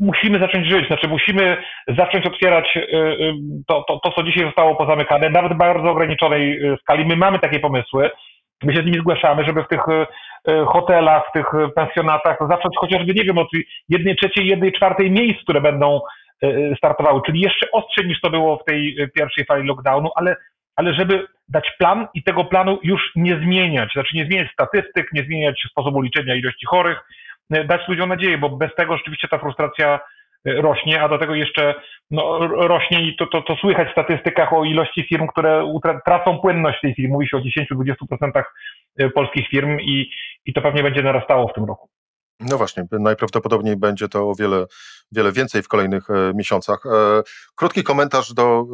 musimy 0.00 0.38
zacząć 0.38 0.66
żyć, 0.68 0.86
znaczy 0.86 1.08
musimy 1.08 1.56
zacząć 1.88 2.26
otwierać 2.26 2.78
to, 3.68 3.84
to, 3.88 4.00
to, 4.04 4.10
co 4.10 4.22
dzisiaj 4.22 4.44
zostało 4.44 4.76
pozamykane, 4.76 5.30
nawet 5.30 5.52
w 5.52 5.56
bardzo 5.56 5.90
ograniczonej 5.90 6.60
skali. 6.80 7.04
My 7.04 7.16
mamy 7.16 7.38
takie 7.38 7.60
pomysły, 7.60 8.10
my 8.62 8.74
się 8.74 8.82
z 8.82 8.84
nimi 8.84 8.98
zgłaszamy, 8.98 9.44
żeby 9.44 9.64
w 9.64 9.68
tych 9.68 9.80
hotelach, 10.66 11.22
w 11.30 11.32
tych 11.32 11.46
pensjonatach 11.76 12.38
zacząć 12.40 12.74
chociażby, 12.76 13.14
nie 13.14 13.24
wiem, 13.24 13.38
od 13.38 13.48
jednej 13.88 14.16
trzeciej, 14.16 14.46
jednej 14.46 14.72
czwartej 14.72 15.10
miejsc, 15.10 15.42
które 15.42 15.60
będą 15.60 16.00
startowały, 16.76 17.20
czyli 17.26 17.40
jeszcze 17.40 17.70
ostrzej 17.72 18.06
niż 18.06 18.20
to 18.20 18.30
było 18.30 18.56
w 18.56 18.64
tej 18.64 18.96
pierwszej 19.14 19.44
fali 19.44 19.66
lockdownu, 19.66 20.10
ale 20.16 20.36
ale 20.76 20.94
żeby 20.94 21.26
dać 21.48 21.70
plan 21.78 22.06
i 22.14 22.22
tego 22.22 22.44
planu 22.44 22.78
już 22.82 23.10
nie 23.16 23.36
zmieniać, 23.36 23.92
znaczy 23.92 24.16
nie 24.16 24.24
zmieniać 24.24 24.52
statystyk, 24.52 25.12
nie 25.12 25.22
zmieniać 25.22 25.62
sposobu 25.70 26.00
liczenia 26.00 26.34
ilości 26.34 26.66
chorych, 26.66 27.00
dać 27.50 27.88
ludziom 27.88 28.08
nadzieję, 28.08 28.38
bo 28.38 28.48
bez 28.50 28.74
tego 28.74 28.96
rzeczywiście 28.96 29.28
ta 29.28 29.38
frustracja 29.38 30.00
e, 30.46 30.52
rośnie, 30.52 31.02
a 31.02 31.08
do 31.08 31.18
tego 31.18 31.34
jeszcze 31.34 31.74
no, 32.10 32.38
rośnie 32.48 33.02
i 33.02 33.16
to, 33.16 33.26
to, 33.26 33.42
to 33.42 33.56
słychać 33.56 33.88
w 33.88 33.92
statystykach 33.92 34.52
o 34.52 34.64
ilości 34.64 35.02
firm, 35.02 35.26
które 35.26 35.64
tracą 36.04 36.38
płynność 36.38 36.78
w 36.78 36.80
tej 36.80 36.92
chwili. 36.92 37.08
Mówi 37.08 37.28
się 37.28 37.36
o 37.36 37.40
10-20% 37.40 38.42
e, 38.98 39.10
polskich 39.10 39.48
firm 39.48 39.80
i, 39.80 40.10
i 40.46 40.52
to 40.52 40.62
pewnie 40.62 40.82
będzie 40.82 41.02
narastało 41.02 41.48
w 41.48 41.52
tym 41.52 41.64
roku. 41.64 41.88
No 42.40 42.58
właśnie, 42.58 42.86
najprawdopodobniej 42.90 43.76
będzie 43.76 44.08
to 44.08 44.30
o 44.30 44.34
wiele, 44.34 44.66
wiele 45.12 45.32
więcej 45.32 45.62
w 45.62 45.68
kolejnych 45.68 46.10
e, 46.10 46.32
miesiącach. 46.34 46.86
E, 46.86 47.22
krótki 47.54 47.82
komentarz 47.82 48.34
do 48.34 48.66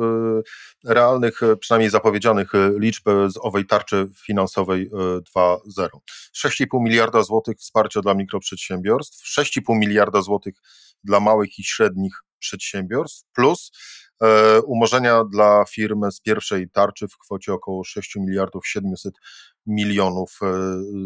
e, 0.85 0.93
realnych, 0.93 1.41
przynajmniej 1.61 1.91
zapowiedzianych 1.91 2.53
liczb 2.79 3.03
z 3.29 3.37
owej 3.41 3.67
tarczy 3.67 4.09
finansowej 4.27 4.91
2.0. 4.91 5.89
6,5 6.37 6.67
miliarda 6.81 7.23
złotych 7.23 7.57
wsparcia 7.59 8.01
dla 8.01 8.15
mikroprzedsiębiorstw, 8.15 9.41
6,5 9.41 9.61
miliarda 9.79 10.23
złotych 10.23 10.55
dla 11.05 11.21
małych 11.21 11.59
i 11.59 11.65
średnich 11.65 12.21
przedsiębiorstw, 12.39 13.25
plus 13.35 13.73
umorzenia 14.67 15.25
dla 15.25 15.65
firm 15.71 16.11
z 16.11 16.21
pierwszej 16.21 16.71
tarczy 16.71 17.09
w 17.09 17.19
kwocie 17.19 17.53
około 17.53 17.85
6 17.85 18.17
miliardów 18.17 18.67
700 18.67 19.15
milionów 19.67 20.39
e, 20.43 20.47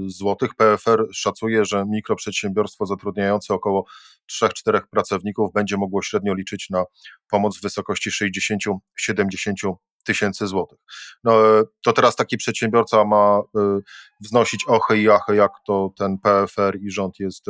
złotych. 0.06 0.54
PFR 0.54 1.06
szacuje, 1.12 1.64
że 1.64 1.84
mikroprzedsiębiorstwo 1.86 2.86
zatrudniające 2.86 3.54
około 3.54 3.84
3-4 4.32 4.80
pracowników 4.90 5.52
będzie 5.52 5.76
mogło 5.76 6.02
średnio 6.02 6.34
liczyć 6.34 6.70
na 6.70 6.84
pomoc 7.30 7.58
w 7.58 7.62
wysokości 7.62 8.10
60-70 8.10 9.72
tysięcy 10.04 10.46
złotych. 10.46 10.78
No, 11.24 11.58
e, 11.58 11.62
to 11.84 11.92
teraz 11.92 12.16
taki 12.16 12.36
przedsiębiorca 12.36 13.04
ma 13.04 13.40
e, 13.56 13.78
wznosić 14.20 14.64
ochy 14.68 14.98
i 14.98 15.10
achy, 15.10 15.36
jak 15.36 15.52
to 15.66 15.92
ten 15.98 16.18
PFR 16.18 16.78
i 16.82 16.90
rząd 16.90 17.18
jest 17.18 17.46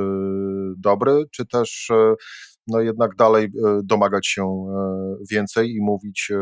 dobry, 0.76 1.24
czy 1.30 1.46
też 1.46 1.88
no 2.66 2.80
jednak 2.80 3.14
dalej 3.16 3.48
domagać 3.84 4.26
się 4.26 4.66
więcej 5.30 5.70
i 5.70 5.80
mówić, 5.80 6.32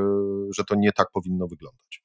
że 0.56 0.64
to 0.64 0.74
nie 0.74 0.92
tak 0.92 1.08
powinno 1.12 1.46
wyglądać. 1.46 2.02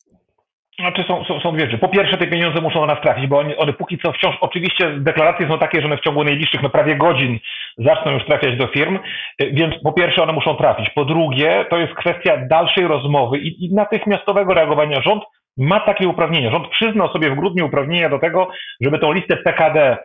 Znaczy 0.79 1.03
są, 1.07 1.23
są, 1.25 1.39
są 1.39 1.51
dwie 1.51 1.65
rzeczy. 1.65 1.77
Po 1.77 1.87
pierwsze, 1.87 2.17
te 2.17 2.27
pieniądze 2.27 2.61
muszą 2.61 2.81
na 2.81 2.93
nas 2.93 3.03
trafić, 3.03 3.27
bo 3.27 3.39
one, 3.39 3.57
one 3.57 3.73
póki 3.73 3.97
co 3.97 4.11
wciąż, 4.11 4.35
oczywiście 4.41 4.89
deklaracje 4.89 5.47
są 5.47 5.59
takie, 5.59 5.81
że 5.81 5.85
one 5.85 5.97
w 5.97 6.01
ciągu 6.01 6.23
najbliższych 6.23 6.61
no 6.61 6.69
prawie 6.69 6.95
godzin 6.95 7.39
zaczną 7.77 8.11
już 8.11 8.25
trafiać 8.25 8.57
do 8.57 8.67
firm, 8.67 8.99
y, 9.41 9.51
więc 9.51 9.75
po 9.83 9.93
pierwsze 9.93 10.23
one 10.23 10.33
muszą 10.33 10.55
trafić. 10.55 10.89
Po 10.89 11.05
drugie, 11.05 11.65
to 11.69 11.77
jest 11.77 11.93
kwestia 11.93 12.37
dalszej 12.37 12.87
rozmowy 12.87 13.37
i, 13.37 13.65
i 13.65 13.73
natychmiastowego 13.73 14.53
reagowania. 14.53 15.01
Rząd 15.01 15.23
ma 15.57 15.79
takie 15.79 16.07
uprawnienia. 16.07 16.51
Rząd 16.51 16.67
przyznał 16.67 17.13
sobie 17.13 17.29
w 17.29 17.35
grudniu 17.35 17.65
uprawnienia 17.65 18.09
do 18.09 18.19
tego, 18.19 18.47
żeby 18.81 18.99
tą 18.99 19.11
listę 19.11 19.37
PKD 19.37 19.97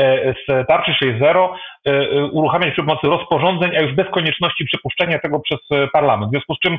y, 0.00 0.34
z 0.48 0.66
tarczy 0.66 0.92
6.0 1.04 1.48
y, 1.88 2.24
uruchamiać 2.32 2.72
przy 2.72 2.82
pomocy 2.82 3.06
rozporządzeń, 3.06 3.76
a 3.76 3.80
już 3.80 3.94
bez 3.94 4.06
konieczności 4.10 4.64
przepuszczenia 4.64 5.18
tego 5.18 5.40
przez 5.40 5.60
parlament. 5.92 6.28
W 6.28 6.30
związku 6.30 6.54
z 6.54 6.58
czym 6.58 6.78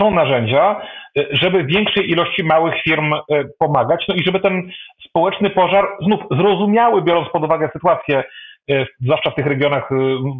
są 0.00 0.10
narzędzia, 0.10 0.80
e, 1.18 1.26
żeby 1.30 1.64
większej 1.64 2.10
ilości 2.10 2.44
małych 2.44 2.82
firm 2.82 3.12
e, 3.14 3.20
pomagać, 3.58 4.04
no 4.08 4.14
i 4.14 4.24
żeby 4.24 4.40
ten 4.40 4.70
społeczny 5.08 5.50
pożar, 5.50 5.88
znów 6.00 6.20
zrozumiały, 6.30 7.02
biorąc 7.02 7.28
pod 7.28 7.44
uwagę 7.44 7.68
sytuację, 7.72 8.24
e, 8.70 8.86
zwłaszcza 9.00 9.30
w 9.30 9.34
tych 9.34 9.46
regionach 9.46 9.90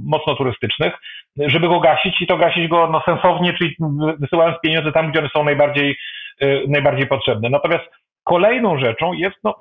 mocno 0.04 0.34
turystycznych, 0.34 0.94
żeby 1.36 1.68
go 1.68 1.80
gasić 1.80 2.20
i 2.20 2.26
to 2.26 2.36
gasić 2.36 2.68
go 2.68 2.88
no, 2.92 3.02
sensownie, 3.06 3.52
czyli 3.52 3.76
wysyłając 4.18 4.60
pieniądze 4.60 4.92
tam, 4.92 5.10
gdzie 5.10 5.20
one 5.20 5.28
są 5.36 5.44
najbardziej, 5.44 5.96
najbardziej 6.68 7.06
potrzebne. 7.06 7.48
Natomiast 7.50 7.84
kolejną 8.24 8.78
rzeczą 8.78 9.12
jest 9.12 9.36
no, 9.44 9.54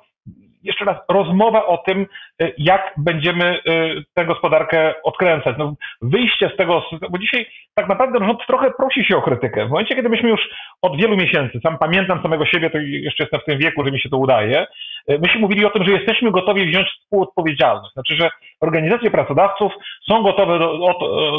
jeszcze 0.62 0.84
raz 0.84 0.96
rozmowa 1.08 1.66
o 1.66 1.78
tym, 1.78 2.06
y, 2.42 2.54
jak 2.58 2.94
będziemy 2.96 3.60
y, 3.68 4.04
tę 4.14 4.24
gospodarkę 4.24 4.94
odkręcać. 5.02 5.56
No, 5.58 5.74
wyjście 6.02 6.50
z 6.54 6.56
tego, 6.56 6.82
bo 7.10 7.18
dzisiaj 7.18 7.46
tak 7.74 7.88
naprawdę 7.88 8.18
rząd 8.18 8.46
trochę 8.46 8.70
prosi 8.70 9.04
się 9.04 9.16
o 9.16 9.22
krytykę. 9.22 9.66
W 9.66 9.70
momencie, 9.70 9.94
kiedy 9.94 10.08
myśmy 10.08 10.28
już 10.28 10.40
od 10.82 10.96
wielu 10.96 11.16
miesięcy, 11.16 11.60
sam 11.62 11.78
pamiętam 11.78 12.22
samego 12.22 12.46
siebie, 12.46 12.70
to 12.70 12.78
jeszcze 12.78 13.24
jestem 13.24 13.40
w 13.40 13.44
tym 13.44 13.58
wieku, 13.58 13.84
że 13.84 13.90
mi 13.90 14.00
się 14.00 14.08
to 14.08 14.18
udaje, 14.18 14.66
y, 15.10 15.18
myśmy 15.18 15.40
mówili 15.40 15.64
o 15.64 15.70
tym, 15.70 15.84
że 15.84 15.92
jesteśmy 15.92 16.30
gotowi 16.30 16.66
wziąć 16.66 16.88
współodpowiedzialność. 16.88 17.92
Znaczy, 17.92 18.16
że 18.16 18.30
organizacje 18.60 19.10
pracodawców 19.10 19.72
są 20.08 20.22
gotowe 20.22 20.58
do, 20.58 20.78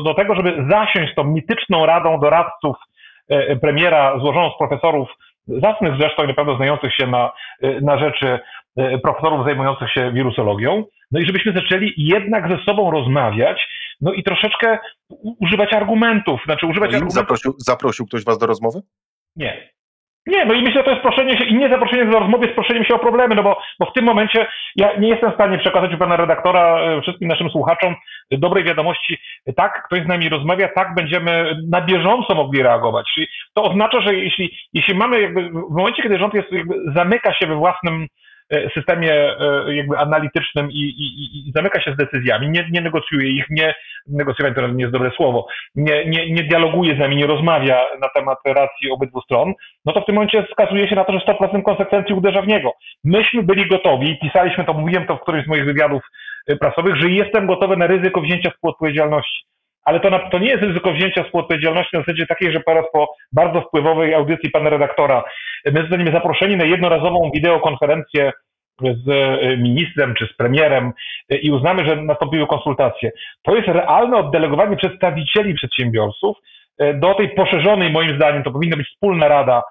do, 0.06 0.14
tego, 0.14 0.36
żeby 0.36 0.66
zasiąść 0.70 1.12
z 1.12 1.16
tą 1.16 1.24
mityczną 1.24 1.86
radą 1.86 2.20
doradców 2.20 2.76
premiera 3.62 4.20
złożoną 4.20 4.50
z 4.50 4.58
profesorów 4.58 5.10
zacnych 5.48 5.98
zresztą 5.98 6.24
i 6.24 6.28
naprawdę 6.28 6.56
znających 6.56 6.96
się 6.96 7.08
na, 7.08 7.32
na 7.82 7.98
rzeczy 7.98 8.40
E, 8.61 8.61
profesorów 9.04 9.46
zajmujących 9.46 9.92
się 9.92 10.12
wirusologią, 10.12 10.84
no 11.12 11.20
i 11.20 11.26
żebyśmy 11.26 11.54
zaczęli 11.54 11.94
jednak 11.98 12.50
ze 12.50 12.64
sobą 12.66 12.92
rozmawiać, 12.92 13.68
no 14.02 14.14
i 14.14 14.24
troszeczkę 14.24 14.78
używać 15.40 15.74
argumentów. 15.74 16.42
Znaczy 16.46 16.66
używać 16.66 16.92
no 16.92 16.96
argumentów. 16.96 17.16
Zaprosił, 17.16 17.54
zaprosił 17.58 18.06
ktoś 18.06 18.26
was 18.26 18.38
do 18.38 18.46
rozmowy? 18.46 18.80
Nie. 19.36 19.72
Nie, 20.28 20.46
no 20.46 20.54
i 20.54 20.62
myślę, 20.62 20.74
że 20.74 20.84
to 20.84 20.92
jest 20.92 21.02
proszenie 21.02 21.38
się, 21.38 21.44
i 21.44 21.56
nie 21.56 21.70
zaproszenie 21.70 22.06
do 22.06 22.20
rozmowy, 22.20 22.46
jest 22.46 22.56
proszeniem 22.56 22.86
się 22.86 22.94
o 22.94 23.00
problemy, 23.00 23.36
no 23.36 23.44
bo, 23.44 23.60
bo 23.80 23.86
w 23.86 23.94
tym 23.94 24.06
momencie 24.06 24.48
ja 24.76 24.98
nie 24.98 25.08
jestem 25.08 25.32
w 25.32 25.34
stanie 25.34 25.58
przekazać 25.58 25.94
u 25.94 25.98
pana 25.98 26.16
redaktora 26.16 26.80
e, 26.80 27.02
wszystkim 27.02 27.28
naszym 27.28 27.50
słuchaczom 27.50 27.96
dobrej 28.32 28.64
wiadomości, 28.64 29.18
tak, 29.56 29.84
ktoś 29.86 30.04
z 30.04 30.08
nami 30.08 30.30
rozmawia, 30.30 30.68
tak, 30.68 30.96
będziemy 30.96 31.56
na 31.70 31.82
bieżąco 31.82 32.36
mogli 32.36 32.64
reagować. 32.64 33.06
Czyli 33.14 33.28
to 33.54 33.64
oznacza, 33.64 34.02
że 34.02 34.16
jeśli, 34.16 34.58
jeśli 34.74 34.96
mamy 34.96 35.22
jakby, 35.22 35.50
w 35.50 35.76
momencie, 35.78 36.04
kiedy 36.04 36.20
rząd 36.20 36.34
jest 36.34 36.52
jakby, 36.52 36.76
zamyka 36.96 37.34
się 37.34 37.48
we 37.48 37.56
własnym 37.56 38.08
E, 38.08 38.08
systemie 38.74 39.14
e, 39.14 39.76
jakby 39.76 39.98
analitycznym 39.98 40.72
i, 40.72 40.80
i, 40.80 41.50
i 41.50 41.52
zamyka 41.56 41.82
się 41.82 41.94
z 41.94 41.98
decyzjami, 41.98 42.50
nie, 42.50 42.68
nie 42.72 42.82
negocjuje 42.82 43.30
ich, 43.30 43.46
nie 43.50 43.74
negocjować 44.08 44.56
to 44.56 44.68
nie 44.68 44.82
jest 44.82 44.94
dobre 44.94 45.12
słowo, 45.12 45.48
nie, 45.76 46.06
nie, 46.06 46.32
nie 46.32 46.44
dialoguje 46.44 46.96
z 46.96 47.00
nami, 47.00 47.16
nie 47.16 47.28
rozmawia 47.28 47.86
na 48.02 48.10
temat 48.10 48.38
racji 48.46 48.92
obydwu 48.92 49.22
stron, 49.22 49.54
no 49.86 49.94
to 49.94 50.02
w 50.02 50.06
tym 50.06 50.16
momencie 50.16 50.48
skazuje 50.52 50.90
się 50.90 50.96
na 50.96 51.06
to, 51.06 51.14
że 51.14 51.20
100% 51.20 51.64
konsekwencji 51.64 52.16
uderza 52.16 52.42
w 52.42 52.48
niego. 52.48 52.72
Myśmy 53.04 53.44
byli 53.44 53.70
gotowi, 53.70 54.20
pisaliśmy 54.22 54.66
to, 54.66 54.74
mówiłem 54.74 55.06
to 55.08 55.16
w 55.16 55.22
którymś 55.22 55.46
z 55.46 55.50
moich 55.50 55.66
wywiadów 55.66 56.02
e, 56.48 56.56
prasowych, 56.56 56.96
że 56.96 57.10
jestem 57.10 57.48
gotowy 57.48 57.78
na 57.78 57.88
ryzyko 57.88 58.22
wzięcia 58.22 58.50
współodpowiedzialności 58.50 59.51
ale 59.86 60.00
to, 60.00 60.10
na, 60.10 60.20
to 60.20 60.40
nie 60.40 60.50
jest 60.50 60.64
ryzyko 60.64 60.94
wzięcia 60.94 61.24
współodpowiedzialności 61.24 61.98
na 61.98 62.00
zasadzie 62.00 62.28
takiej, 62.28 62.52
że 62.52 62.60
po 62.60 62.74
raz 62.74 62.86
po 62.94 63.14
bardzo 63.32 63.62
wpływowej 63.62 64.14
audycji 64.14 64.52
pana 64.52 64.70
redaktora 64.70 65.24
my 65.66 65.82
zostaniemy 65.82 66.12
zaproszeni 66.12 66.58
na 66.58 66.66
jednorazową 66.66 67.32
wideokonferencję 67.34 68.32
z 68.82 69.10
e, 69.10 69.58
ministrem 69.58 70.14
czy 70.16 70.28
z 70.28 70.34
premierem 70.34 70.92
e, 71.30 71.38
i 71.38 71.52
uznamy, 71.52 71.86
że 71.86 71.96
nastąpiły 71.96 72.48
konsultacje. 72.48 73.12
To 73.42 73.56
jest 73.56 73.68
realne 73.68 74.18
oddelegowanie 74.18 74.78
przedstawicieli 74.78 75.54
przedsiębiorców 75.54 76.38
e, 76.78 76.94
do 76.94 77.14
tej 77.14 77.30
poszerzonej, 77.30 77.92
moim 77.92 78.16
zdaniem, 78.16 78.44
to 78.44 78.52
powinna 78.52 78.78
być 78.78 78.88
wspólna 78.88 79.28
rada 79.28 79.64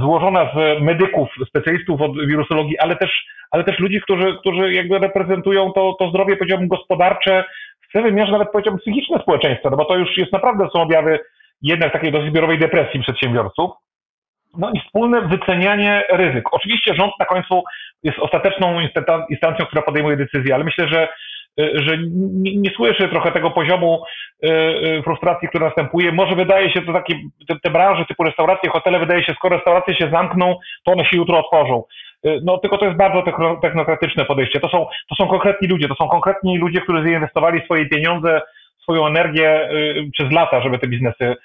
złożona 0.00 0.50
z 0.54 0.82
medyków, 0.82 1.28
specjalistów 1.48 2.00
od 2.00 2.26
wirusologii, 2.26 2.78
ale 2.78 2.96
też, 2.96 3.10
ale 3.50 3.64
też 3.64 3.78
ludzi, 3.78 4.00
którzy, 4.00 4.36
którzy 4.40 4.72
jakby 4.72 4.98
reprezentują 4.98 5.72
to, 5.72 5.96
to 5.98 6.08
zdrowie, 6.08 6.36
powiedziałbym, 6.36 6.68
gospodarcze, 6.68 7.44
w 7.94 8.02
wymiarze 8.02 8.32
nawet 8.32 8.50
powiedziałbym 8.52 8.80
psychiczne 8.80 9.18
społeczeństwa, 9.18 9.70
no 9.70 9.76
bo 9.76 9.84
to 9.84 9.96
już 9.96 10.16
jest 10.16 10.32
naprawdę 10.32 10.68
są 10.72 10.82
objawy 10.82 11.18
jednak 11.62 11.92
takiej 11.92 12.12
dość 12.12 12.30
zbiorowej 12.30 12.58
depresji 12.58 13.00
przedsiębiorców. 13.00 13.70
No 14.58 14.70
i 14.74 14.80
wspólne 14.80 15.20
wycenianie 15.20 16.04
ryzyk. 16.10 16.44
Oczywiście 16.52 16.94
rząd 16.94 17.12
na 17.18 17.26
końcu 17.26 17.62
jest 18.02 18.18
ostateczną 18.18 18.80
instancją, 19.30 19.66
która 19.66 19.82
podejmuje 19.82 20.16
decyzję, 20.16 20.54
ale 20.54 20.64
myślę, 20.64 20.88
że, 20.88 21.08
że 21.58 21.98
nie, 22.18 22.56
nie 22.56 22.70
słyszę 22.76 23.08
trochę 23.08 23.32
tego 23.32 23.50
poziomu 23.50 24.04
y, 24.44 24.48
y, 24.48 25.02
frustracji, 25.02 25.48
który 25.48 25.64
następuje. 25.64 26.12
Może 26.12 26.34
wydaje 26.34 26.70
się 26.70 26.82
to 26.82 26.92
takie, 26.92 27.14
te, 27.48 27.56
te 27.62 27.70
branże 27.70 28.04
typu 28.04 28.24
restauracje, 28.24 28.70
hotele, 28.70 28.98
wydaje 28.98 29.24
się, 29.24 29.34
skoro 29.34 29.56
restauracje 29.56 29.94
się 29.96 30.10
zamkną, 30.10 30.58
to 30.84 30.92
one 30.92 31.04
się 31.04 31.16
jutro 31.16 31.38
otworzą. 31.38 31.84
Y, 32.26 32.40
no 32.44 32.58
tylko 32.58 32.78
to 32.78 32.84
jest 32.84 32.98
bardzo 32.98 33.22
technokratyczne 33.62 34.24
podejście. 34.24 34.60
To 34.60 34.68
są, 34.68 34.86
to 35.08 35.14
są 35.14 35.28
konkretni 35.28 35.68
ludzie, 35.68 35.88
to 35.88 35.94
są 35.94 36.08
konkretni 36.08 36.58
ludzie, 36.58 36.80
którzy 36.80 37.02
zainwestowali 37.02 37.64
swoje 37.64 37.86
pieniądze, 37.86 38.40
swoją 38.82 39.06
energię 39.06 39.70
y, 39.72 40.10
przez 40.12 40.32
lata, 40.32 40.62
żeby 40.62 40.78
te 40.78 40.86
biznesy 40.86 41.36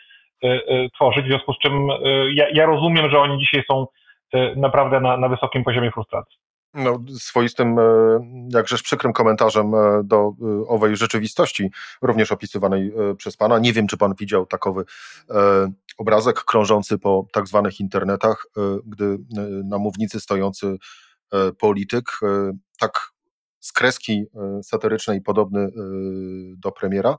y, 0.43 0.89
tworzyć, 0.93 1.25
w 1.25 1.27
związku 1.27 1.53
z 1.53 1.59
czym 1.59 1.87
ja, 2.33 2.45
ja 2.53 2.65
rozumiem, 2.65 3.09
że 3.11 3.19
oni 3.19 3.39
dzisiaj 3.39 3.63
są 3.71 3.87
naprawdę 4.55 4.99
na, 4.99 5.17
na 5.17 5.29
wysokim 5.29 5.63
poziomie 5.63 5.91
frustracji. 5.91 6.42
No, 6.73 7.03
swoistym, 7.19 7.75
jakżeż 8.49 8.81
przykrym 8.81 9.13
komentarzem 9.13 9.71
do 10.03 10.31
owej 10.67 10.95
rzeczywistości, 10.95 11.71
również 12.01 12.31
opisywanej 12.31 12.93
przez 13.17 13.37
pana. 13.37 13.59
Nie 13.59 13.73
wiem, 13.73 13.87
czy 13.87 13.97
pan 13.97 14.13
widział 14.19 14.45
takowy 14.45 14.83
obrazek 15.97 16.43
krążący 16.43 16.97
po 16.97 17.27
tak 17.31 17.47
zwanych 17.47 17.79
internetach, 17.79 18.45
gdy 18.85 19.17
na 19.65 19.77
mównicy 19.77 20.19
stojący 20.19 20.77
polityk 21.59 22.05
tak 22.79 23.13
z 23.59 23.71
kreski 23.71 24.23
satyrycznej 24.63 25.21
podobny 25.21 25.69
do 26.57 26.71
premiera, 26.71 27.17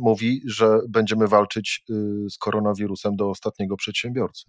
mówi, 0.00 0.42
że 0.46 0.78
będziemy 0.88 1.28
walczyć 1.28 1.84
z 2.30 2.38
koronawirusem 2.38 3.16
do 3.16 3.30
ostatniego 3.30 3.76
przedsiębiorcy. 3.76 4.44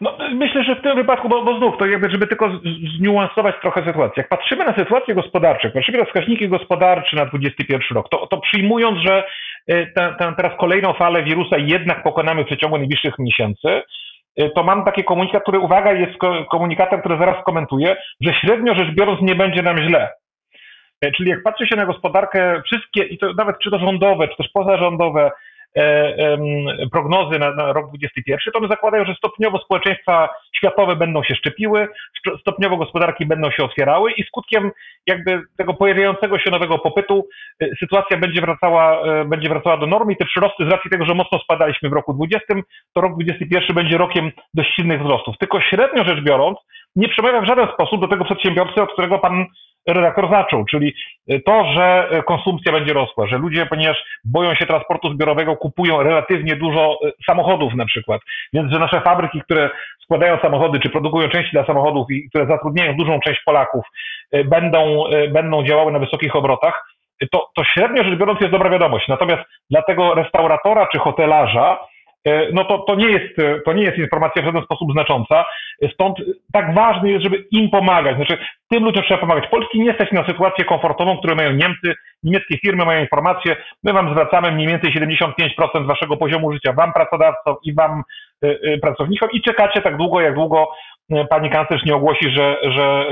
No, 0.00 0.16
myślę, 0.34 0.64
że 0.64 0.76
w 0.76 0.82
tym 0.82 0.96
wypadku, 0.96 1.28
bo, 1.28 1.42
bo 1.42 1.58
znów, 1.58 1.78
to 1.78 1.86
jakby, 1.86 2.10
żeby 2.10 2.26
tylko 2.26 2.50
zniuansować 2.98 3.54
trochę 3.60 3.84
sytuację. 3.84 4.14
Jak 4.16 4.28
patrzymy 4.28 4.64
na 4.64 4.74
sytuację 4.74 5.14
gospodarczą, 5.14 5.70
patrzymy 5.70 5.98
na 5.98 6.04
wskaźniki 6.04 6.48
gospodarcze 6.48 7.16
na 7.16 7.26
2021 7.26 7.96
rok, 7.96 8.08
to, 8.08 8.26
to 8.26 8.40
przyjmując, 8.40 8.98
że 8.98 9.24
y, 9.70 9.92
tę 9.96 10.34
teraz 10.36 10.58
kolejną 10.58 10.92
falę 10.92 11.22
wirusa 11.22 11.58
jednak 11.58 12.02
pokonamy 12.02 12.42
w 12.42 12.46
przeciągu 12.46 12.78
najbliższych 12.78 13.18
miesięcy, 13.18 13.82
y, 14.40 14.50
to 14.54 14.62
mam 14.62 14.84
taki 14.84 15.04
komunikat, 15.04 15.42
który, 15.42 15.58
uwaga, 15.58 15.92
jest 15.92 16.12
komunikatem, 16.50 17.00
który 17.00 17.18
zaraz 17.18 17.40
skomentuję, 17.40 17.96
że 18.20 18.34
średnio 18.34 18.74
rzecz 18.74 18.94
biorąc 18.94 19.20
nie 19.22 19.34
będzie 19.34 19.62
nam 19.62 19.78
źle. 19.78 20.10
Y, 21.04 21.12
czyli 21.12 21.30
jak 21.30 21.42
patrzy 21.42 21.66
się 21.66 21.76
na 21.76 21.86
gospodarkę, 21.86 22.62
wszystkie, 22.66 23.02
i 23.02 23.18
to 23.18 23.32
nawet 23.32 23.58
czy 23.58 23.70
to 23.70 23.78
rządowe, 23.78 24.28
czy 24.28 24.36
też 24.36 24.48
pozarządowe, 24.54 25.30
prognozy 26.92 27.38
na, 27.38 27.54
na 27.54 27.72
rok 27.72 27.88
2021, 27.88 28.52
to 28.52 28.58
one 28.58 28.68
zakładają, 28.68 29.04
że 29.04 29.14
stopniowo 29.14 29.58
społeczeństwa 29.58 30.28
światowe 30.56 30.96
będą 30.96 31.22
się 31.22 31.34
szczepiły, 31.34 31.88
stopniowo 32.40 32.76
gospodarki 32.76 33.26
będą 33.26 33.50
się 33.50 33.64
otwierały 33.64 34.12
i 34.12 34.24
skutkiem 34.24 34.70
jakby 35.06 35.40
tego 35.56 35.74
pojawiającego 35.74 36.38
się 36.38 36.50
nowego 36.50 36.78
popytu 36.78 37.28
e, 37.60 37.66
sytuacja 37.80 38.16
będzie 38.16 38.40
wracała, 38.40 39.02
e, 39.02 39.24
będzie 39.24 39.48
wracała 39.48 39.76
do 39.76 39.86
normy 39.86 40.12
i 40.12 40.16
te 40.16 40.24
przyrosty 40.24 40.64
z 40.64 40.68
racji 40.68 40.90
tego, 40.90 41.04
że 41.04 41.14
mocno 41.14 41.38
spadaliśmy 41.38 41.88
w 41.88 41.92
roku 41.92 42.12
2020, 42.12 42.68
to 42.94 43.00
rok 43.00 43.12
2021 43.14 43.76
będzie 43.76 43.98
rokiem 43.98 44.30
dość 44.54 44.74
silnych 44.74 45.02
wzrostów. 45.02 45.38
Tylko 45.38 45.60
średnio 45.60 46.04
rzecz 46.04 46.20
biorąc, 46.20 46.58
nie 46.96 47.08
przemawia 47.08 47.40
w 47.40 47.46
żaden 47.46 47.68
sposób 47.74 48.00
do 48.00 48.08
tego 48.08 48.24
przedsiębiorcy, 48.24 48.82
od 48.82 48.92
którego 48.92 49.18
pan 49.18 49.46
redaktor 49.88 50.30
zaczął, 50.30 50.64
czyli 50.64 50.94
to, 51.46 51.64
że 51.74 52.08
konsumpcja 52.26 52.72
będzie 52.72 52.92
rosła, 52.92 53.26
że 53.26 53.38
ludzie, 53.38 53.66
ponieważ 53.66 54.04
boją 54.24 54.54
się 54.54 54.66
transportu 54.66 55.12
zbiorowego, 55.12 55.56
kupują 55.56 56.02
relatywnie 56.02 56.56
dużo 56.56 56.98
e, 57.04 57.10
samochodów 57.26 57.74
na 57.74 57.86
przykład, 57.86 58.20
więc 58.52 58.72
że 58.72 58.78
nasze 58.78 59.00
fabryki, 59.00 59.40
które 59.40 59.70
składają 60.02 60.38
samochody, 60.42 60.80
czy 60.80 60.90
produkują 60.90 61.28
części 61.28 61.52
dla 61.52 61.66
samochodów 61.66 62.10
i 62.10 62.28
które 62.28 62.46
zatrudniają 62.46 62.96
dużą 62.96 63.20
część 63.20 63.40
Polaków, 63.44 63.84
e, 64.32 64.44
będą, 64.44 65.06
e, 65.06 65.28
będą 65.28 65.64
działały 65.64 65.92
na 65.92 65.98
wysokich 65.98 66.36
obrotach, 66.36 66.94
to, 67.32 67.50
to 67.56 67.64
średnio 67.64 68.04
rzecz 68.04 68.18
biorąc 68.18 68.40
jest 68.40 68.52
dobra 68.52 68.70
wiadomość. 68.70 69.08
Natomiast 69.08 69.42
dla 69.70 69.82
tego 69.82 70.14
restauratora 70.14 70.86
czy 70.92 70.98
hotelarza, 70.98 71.78
E, 71.78 71.93
no 72.52 72.64
to, 72.64 72.78
to, 72.78 72.94
nie 72.94 73.10
jest, 73.10 73.36
to 73.64 73.72
nie 73.72 73.82
jest 73.82 73.98
informacja 73.98 74.42
w 74.42 74.44
żaden 74.44 74.62
sposób 74.62 74.92
znacząca. 74.92 75.44
Stąd 75.92 76.18
tak 76.52 76.74
ważne 76.74 77.10
jest, 77.10 77.24
żeby 77.24 77.44
im 77.50 77.70
pomagać. 77.70 78.16
Znaczy, 78.16 78.38
tym 78.70 78.84
ludziom 78.84 79.04
trzeba 79.04 79.20
pomagać. 79.20 79.46
Polski 79.50 79.80
nie 79.80 79.94
stać 79.94 80.12
na 80.12 80.26
sytuację 80.26 80.64
komfortową, 80.64 81.18
którą 81.18 81.34
mają 81.34 81.52
Niemcy. 81.52 81.94
Niemieckie 82.22 82.58
firmy 82.58 82.84
mają 82.84 83.00
informacje. 83.00 83.56
My 83.82 83.92
wam 83.92 84.10
zwracamy 84.10 84.52
mniej 84.52 84.68
więcej 84.68 84.92
75% 84.92 85.86
waszego 85.86 86.16
poziomu 86.16 86.52
życia, 86.52 86.72
wam 86.72 86.92
pracodawcom 86.92 87.56
i 87.64 87.74
wam 87.74 88.02
y, 88.44 88.78
pracownikom 88.82 89.28
i 89.32 89.42
czekacie 89.42 89.82
tak 89.82 89.96
długo, 89.96 90.20
jak 90.20 90.34
długo 90.34 90.68
pani 91.30 91.50
kanclerz 91.50 91.84
nie 91.84 91.94
ogłosi, 91.94 92.30
że, 92.30 92.56
że 92.62 93.04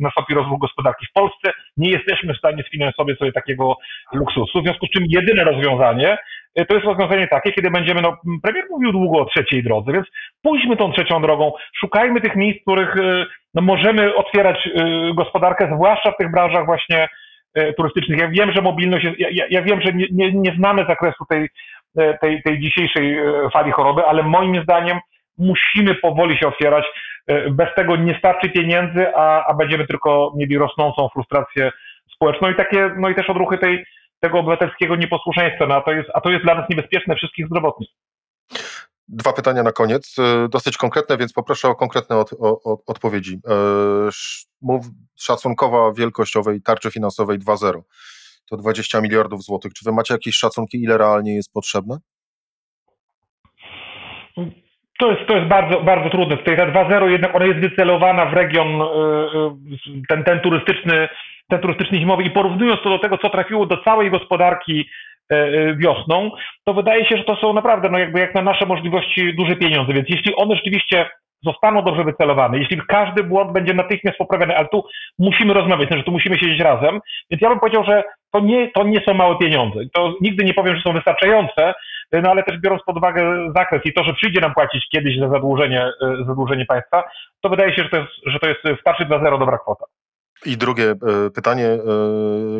nastąpi 0.00 0.34
rozwój 0.34 0.58
gospodarki. 0.58 1.06
W 1.06 1.12
Polsce 1.12 1.52
nie 1.76 1.90
jesteśmy 1.90 2.34
w 2.34 2.38
stanie 2.38 2.62
sfinansować 2.62 3.18
sobie 3.18 3.32
takiego 3.32 3.76
luksusu, 4.12 4.60
w 4.60 4.64
związku 4.64 4.86
z 4.86 4.90
czym 4.90 5.04
jedyne 5.08 5.44
rozwiązanie 5.44 6.18
E, 6.47 6.47
to 6.66 6.74
jest 6.74 6.86
rozwiązanie 6.86 7.28
takie, 7.28 7.52
kiedy 7.52 7.70
będziemy, 7.70 8.02
no 8.02 8.16
premier 8.42 8.64
mówił 8.70 8.92
długo 8.92 9.18
o 9.18 9.24
trzeciej 9.24 9.62
drodze, 9.62 9.92
więc 9.92 10.06
pójdźmy 10.42 10.76
tą 10.76 10.92
trzecią 10.92 11.22
drogą, 11.22 11.52
szukajmy 11.80 12.20
tych 12.20 12.36
miejsc, 12.36 12.60
w 12.60 12.62
których 12.62 12.96
e, 12.96 13.26
no, 13.54 13.62
możemy 13.62 14.14
otwierać 14.14 14.66
e, 14.66 15.14
gospodarkę, 15.14 15.70
zwłaszcza 15.74 16.12
w 16.12 16.16
tych 16.16 16.30
branżach 16.30 16.66
właśnie 16.66 17.08
turystycznych. 17.76 18.20
Ja 18.20 18.28
wiem, 18.28 18.52
że 18.52 18.62
mobilność 18.62 19.04
jest, 19.04 19.18
ja, 19.18 19.44
ja 19.50 19.62
wiem, 19.62 19.80
że 19.80 19.92
nie, 19.92 20.06
nie, 20.12 20.32
nie 20.32 20.54
znamy 20.56 20.84
zakresu 20.88 21.24
tej, 21.28 21.48
tej, 22.20 22.42
tej 22.42 22.60
dzisiejszej 22.60 23.18
fali 23.52 23.72
choroby, 23.72 24.04
ale 24.04 24.22
moim 24.22 24.62
zdaniem 24.62 24.98
musimy 25.38 25.94
powoli 25.94 26.38
się 26.38 26.48
otwierać. 26.48 26.84
Bez 27.50 27.74
tego 27.76 27.96
nie 27.96 28.18
starczy 28.18 28.50
pieniędzy, 28.50 29.14
a, 29.16 29.46
a 29.46 29.54
będziemy 29.54 29.86
tylko 29.86 30.32
mieli 30.36 30.58
rosnącą 30.58 31.08
frustrację 31.12 31.70
społeczną 32.14 32.50
i 32.50 32.54
takie, 32.54 32.90
no 32.96 33.08
i 33.08 33.14
też 33.14 33.30
odruchy 33.30 33.58
tej 33.58 33.84
tego 34.20 34.38
obywatelskiego 34.38 34.96
nieposłuszeństwa, 34.96 35.66
no 35.66 35.74
a, 35.74 35.80
to 35.80 35.92
jest, 35.92 36.08
a 36.14 36.20
to 36.20 36.30
jest 36.30 36.44
dla 36.44 36.54
nas 36.54 36.70
niebezpieczne 36.70 37.16
wszystkich 37.16 37.46
zdrowotnych. 37.46 37.88
Dwa 39.08 39.32
pytania 39.32 39.62
na 39.62 39.72
koniec, 39.72 40.16
e, 40.18 40.48
dosyć 40.48 40.76
konkretne, 40.76 41.18
więc 41.18 41.32
poproszę 41.32 41.68
o 41.68 41.74
konkretne 41.74 42.16
od, 42.16 42.32
o, 42.32 42.82
odpowiedzi. 42.86 43.40
E, 43.48 43.54
mów, 44.62 44.86
szacunkowa 45.16 45.92
wielkość 45.92 46.36
owej 46.36 46.62
tarczy 46.62 46.90
finansowej 46.90 47.38
2.0 47.38 47.80
to 48.48 48.56
20 48.56 49.00
miliardów 49.00 49.42
złotych. 49.42 49.72
Czy 49.72 49.84
wy 49.84 49.92
macie 49.92 50.14
jakieś 50.14 50.36
szacunki, 50.36 50.82
ile 50.82 50.98
realnie 50.98 51.34
jest 51.34 51.52
potrzebne? 51.52 51.98
To 54.98 55.10
jest, 55.10 55.26
to 55.26 55.36
jest 55.36 55.48
bardzo, 55.48 55.80
bardzo 55.80 56.10
trudne. 56.10 56.36
Tutaj 56.36 56.56
ta 56.56 56.66
2.0 56.66 57.06
jednak 57.06 57.34
ona 57.34 57.46
jest 57.46 57.58
wycelowana 57.58 58.26
w 58.26 58.32
region 58.32 58.82
e, 58.82 58.86
ten, 60.08 60.24
ten 60.24 60.40
turystyczny 60.40 61.08
ten 61.48 61.60
turystyczny 61.60 61.98
zimowy 61.98 62.22
i 62.22 62.30
porównując 62.30 62.82
to 62.82 62.90
do 62.90 62.98
tego, 62.98 63.18
co 63.18 63.30
trafiło 63.30 63.66
do 63.66 63.76
całej 63.76 64.10
gospodarki 64.10 64.88
e, 65.32 65.36
e, 65.36 65.76
wiosną, 65.76 66.30
to 66.64 66.74
wydaje 66.74 67.06
się, 67.06 67.16
że 67.16 67.24
to 67.24 67.36
są 67.36 67.52
naprawdę, 67.52 67.88
no 67.90 67.98
jakby 67.98 68.20
jak 68.20 68.34
na 68.34 68.42
nasze 68.42 68.66
możliwości 68.66 69.34
duże 69.34 69.56
pieniądze. 69.56 69.92
Więc 69.92 70.08
jeśli 70.08 70.36
one 70.36 70.56
rzeczywiście 70.56 71.10
zostaną 71.42 71.82
dobrze 71.82 72.04
wycelowane, 72.04 72.58
jeśli 72.58 72.80
każdy 72.88 73.24
błąd 73.24 73.52
będzie 73.52 73.74
natychmiast 73.74 74.18
poprawiony, 74.18 74.56
ale 74.56 74.68
tu 74.68 74.84
musimy 75.18 75.54
rozmawiać, 75.54 75.88
znaczy 75.88 76.04
tu 76.04 76.12
musimy 76.12 76.38
siedzieć 76.38 76.60
razem, 76.60 77.00
więc 77.30 77.42
ja 77.42 77.48
bym 77.48 77.60
powiedział, 77.60 77.84
że 77.84 78.02
to 78.32 78.40
nie, 78.40 78.70
to 78.70 78.84
nie 78.84 79.00
są 79.00 79.14
małe 79.14 79.38
pieniądze. 79.38 79.80
To 79.92 80.14
nigdy 80.20 80.44
nie 80.44 80.54
powiem, 80.54 80.76
że 80.76 80.82
są 80.82 80.92
wystarczające, 80.92 81.74
no 82.12 82.30
ale 82.30 82.42
też 82.42 82.60
biorąc 82.60 82.82
pod 82.82 82.96
uwagę 82.96 83.52
zakres 83.56 83.82
i 83.84 83.92
to, 83.92 84.04
że 84.04 84.14
przyjdzie 84.14 84.40
nam 84.40 84.54
płacić 84.54 84.88
kiedyś 84.92 85.18
za 85.20 85.28
zadłużenie, 85.28 85.82
e, 85.82 86.24
zadłużenie 86.26 86.66
państwa, 86.66 87.04
to 87.40 87.48
wydaje 87.48 87.76
się, 87.76 87.82
że 87.82 87.88
to 87.88 87.96
jest, 87.96 88.10
że 88.26 88.38
to 88.38 88.48
jest 88.48 88.80
w 88.80 88.82
tarczy 88.84 89.04
2.0 89.04 89.38
dobra 89.38 89.58
kwota. 89.58 89.84
I 90.46 90.56
drugie 90.56 90.90
e, 90.90 91.30
pytanie. 91.30 91.66
E, 91.66 91.78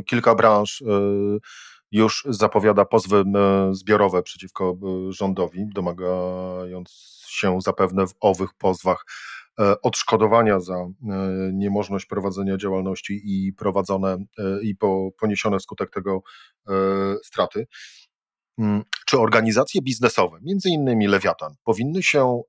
kilka 0.03 0.35
branż 0.35 0.83
już 1.93 2.25
zapowiada 2.29 2.85
pozwy 2.85 3.23
zbiorowe 3.71 4.23
przeciwko 4.23 4.75
rządowi, 5.09 5.67
domagając 5.75 7.19
się 7.29 7.61
zapewne 7.61 8.07
w 8.07 8.15
owych 8.21 8.51
pozwach 8.59 9.05
odszkodowania 9.83 10.61
za 10.61 10.75
niemożność 11.53 12.07
prowadzenia 12.07 12.57
działalności 12.57 13.21
i 13.25 13.53
prowadzone 13.53 14.19
i 14.63 14.77
poniesione 15.21 15.59
wskutek 15.59 15.91
tego 15.91 16.23
straty. 17.23 17.67
Mm, 18.59 18.83
czy 19.07 19.19
organizacje 19.19 19.83
biznesowe, 19.83 20.39
między 20.43 20.69
innymi 20.71 21.07
Lewiatan, 21.07 21.53
powinny 21.65 22.03
się 22.03 22.41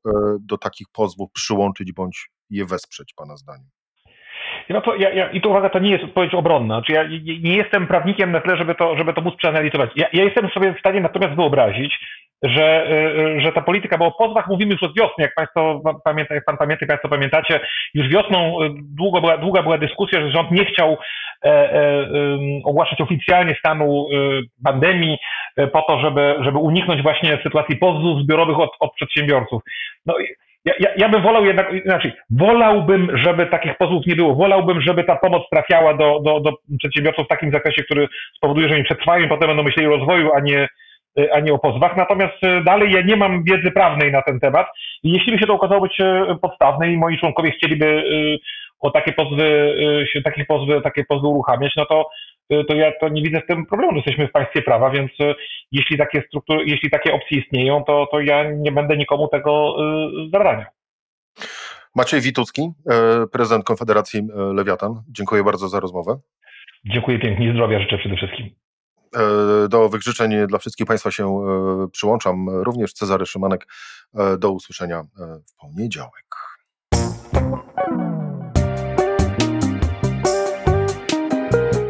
do 0.41 0.58
takich 0.58 0.88
pozwów 0.93 1.32
przyłączyć 1.34 1.93
bądź 1.93 2.30
je 2.50 2.65
wesprzeć, 2.65 3.13
Pana 3.17 3.38
zdaniem? 3.38 3.69
No 4.69 4.82
to 4.82 4.95
ja, 4.95 5.10
ja, 5.10 5.30
I 5.30 5.41
to 5.41 5.50
uwaga, 5.50 5.69
to 5.69 5.80
nie 5.80 5.91
jest 5.91 6.04
odpowiedź 6.04 6.34
obronna. 6.34 6.76
Znaczy 6.76 6.93
ja 6.93 7.04
nie 7.41 7.56
jestem 7.58 7.88
prawnikiem 7.88 8.32
na 8.32 8.41
tyle, 8.41 8.58
żeby 8.58 8.76
to, 8.76 8.98
żeby 8.98 9.13
to 9.13 9.22
móc 9.22 9.36
przeanalizować. 9.36 9.89
Ja, 9.95 10.08
ja 10.13 10.24
jestem 10.24 10.50
sobie 10.50 10.74
w 10.74 10.80
stanie 10.80 11.02
natomiast 11.02 11.36
wyobrazić, 11.36 12.00
że, 12.43 12.91
y, 13.38 13.41
że 13.41 13.52
ta 13.52 13.62
polityka, 13.62 13.98
bo 13.98 14.06
o 14.06 14.12
pozwach 14.12 14.48
mówimy 14.48 14.72
już 14.72 14.84
od 14.84 14.98
wiosny, 14.98 15.24
jak 15.24 15.36
Państwo 15.36 15.82
pamięta, 16.04 16.36
jak 16.36 16.45
Pan 16.45 16.58
pamięta, 16.58 16.86
Państwo 16.86 17.10
pamiętacie, 17.10 17.60
już 17.93 18.10
wiosną 18.10 18.63
y, 18.63 18.69
długo 18.98 19.22
była, 19.22 19.38
długa 19.38 19.63
była 19.63 19.78
dyskusja, 19.78 20.22
że 20.22 20.32
rząd 20.32 20.52
nie 20.52 20.65
chciał 20.65 20.98
e, 21.45 21.48
e, 21.48 22.08
ogłaszać 22.65 23.02
oficjalnie 23.02 23.56
stanu 23.60 24.08
pandemii 24.63 25.13
e, 25.13 25.17
po 25.67 25.82
to, 25.82 26.00
żeby, 26.00 26.36
żeby 26.41 26.58
uniknąć 26.58 27.02
właśnie 27.02 27.39
sytuacji 27.43 27.78
pozwów 27.78 28.22
zbiorowych 28.22 28.60
od, 28.60 28.72
od 28.80 28.93
przedsiębiorców. 28.93 29.62
No, 30.06 30.13
ja, 30.65 30.74
ja, 30.80 30.89
ja, 30.98 31.10
bym 31.10 31.22
wolał 31.22 31.45
jednak, 31.45 31.74
inaczej, 31.86 32.12
wolałbym, 32.30 33.17
żeby 33.17 33.45
takich 33.45 33.78
pozwów 33.78 34.06
nie 34.06 34.15
było. 34.15 34.36
Wolałbym, 34.36 34.82
żeby 34.82 35.04
ta 35.04 35.15
pomoc 35.15 35.43
trafiała 35.52 35.93
do, 35.93 36.19
do, 36.19 36.39
do 36.39 36.52
przedsiębiorców 36.80 37.26
w 37.26 37.30
takim 37.30 37.52
zakresie, 37.52 37.84
który 37.84 38.08
spowoduje, 38.36 38.69
że 38.69 38.76
oni 38.76 38.84
przetrwają 38.84 39.26
i 39.26 39.30
potem 39.30 39.48
będą 39.48 39.63
myśleli 39.63 39.88
o 39.88 39.98
rozwoju, 39.98 40.32
a 40.34 40.39
nie, 40.39 40.67
a 41.34 41.39
nie 41.39 41.54
o 41.54 41.60
pozwach. 41.60 41.98
Natomiast 41.98 42.43
e, 42.43 42.63
dalej 42.63 42.91
ja 42.91 43.02
nie 43.02 43.15
mam 43.15 43.43
wiedzy 43.43 43.72
prawnej 43.72 44.12
na 44.12 44.22
ten 44.22 44.39
temat. 44.39 44.67
Jeśli 45.04 45.34
by 45.34 45.39
się 45.39 45.48
to 45.48 45.54
okazało 45.54 45.82
być 45.82 46.02
e, 46.02 46.38
podstawne 46.41 46.91
i 46.91 46.98
moi 46.98 47.17
członkowie 47.17 47.52
chcieliby 47.52 47.86
e, 47.86 48.38
o 48.80 48.91
takie 48.91 49.13
pozwy, 49.13 49.74
takie 50.24 50.45
pozwy, 50.45 50.82
takie 50.82 51.04
pozwy 51.06 51.28
uruchamiać, 51.28 51.74
no 51.78 51.86
to 51.86 52.10
to 52.67 52.75
ja 52.75 52.91
to 52.99 53.09
nie 53.09 53.21
widzę 53.21 53.41
z 53.43 53.47
tym 53.47 53.65
problemu, 53.65 53.91
że 53.91 53.97
jesteśmy 53.97 54.27
w 54.27 54.31
państwie 54.31 54.62
prawa, 54.62 54.89
więc 54.89 55.12
y, 55.19 55.35
jeśli 55.71 55.97
takie 55.97 56.23
struktury, 56.27 56.63
jeśli 56.65 56.89
takie 56.89 57.13
opcje 57.13 57.39
istnieją, 57.39 57.83
to, 57.83 58.07
to 58.12 58.19
ja 58.19 58.51
nie 58.51 58.71
będę 58.71 58.97
nikomu 58.97 59.27
tego 59.27 59.75
y, 60.27 60.29
zabraniał. 60.33 60.65
Maciej 61.95 62.21
Witucki, 62.21 62.71
prezydent 63.31 63.65
Konfederacji 63.65 64.27
Lewiatan. 64.53 65.03
Dziękuję 65.07 65.43
bardzo 65.43 65.69
za 65.69 65.79
rozmowę. 65.79 66.19
Dziękuję 66.85 67.19
pięknie, 67.19 67.53
zdrowia 67.53 67.79
życzę 67.79 67.97
przede 67.97 68.15
wszystkim. 68.15 68.49
Do 69.69 69.89
wygrzyczeń 69.89 70.47
dla 70.47 70.59
wszystkich 70.59 70.88
Państwa 70.88 71.12
się 71.12 71.41
przyłączam. 71.91 72.49
Również 72.49 72.93
Cezary 72.93 73.25
Szymanek. 73.25 73.67
Do 74.39 74.51
usłyszenia 74.51 75.03
w 75.47 75.62
poniedziałek. 75.62 76.38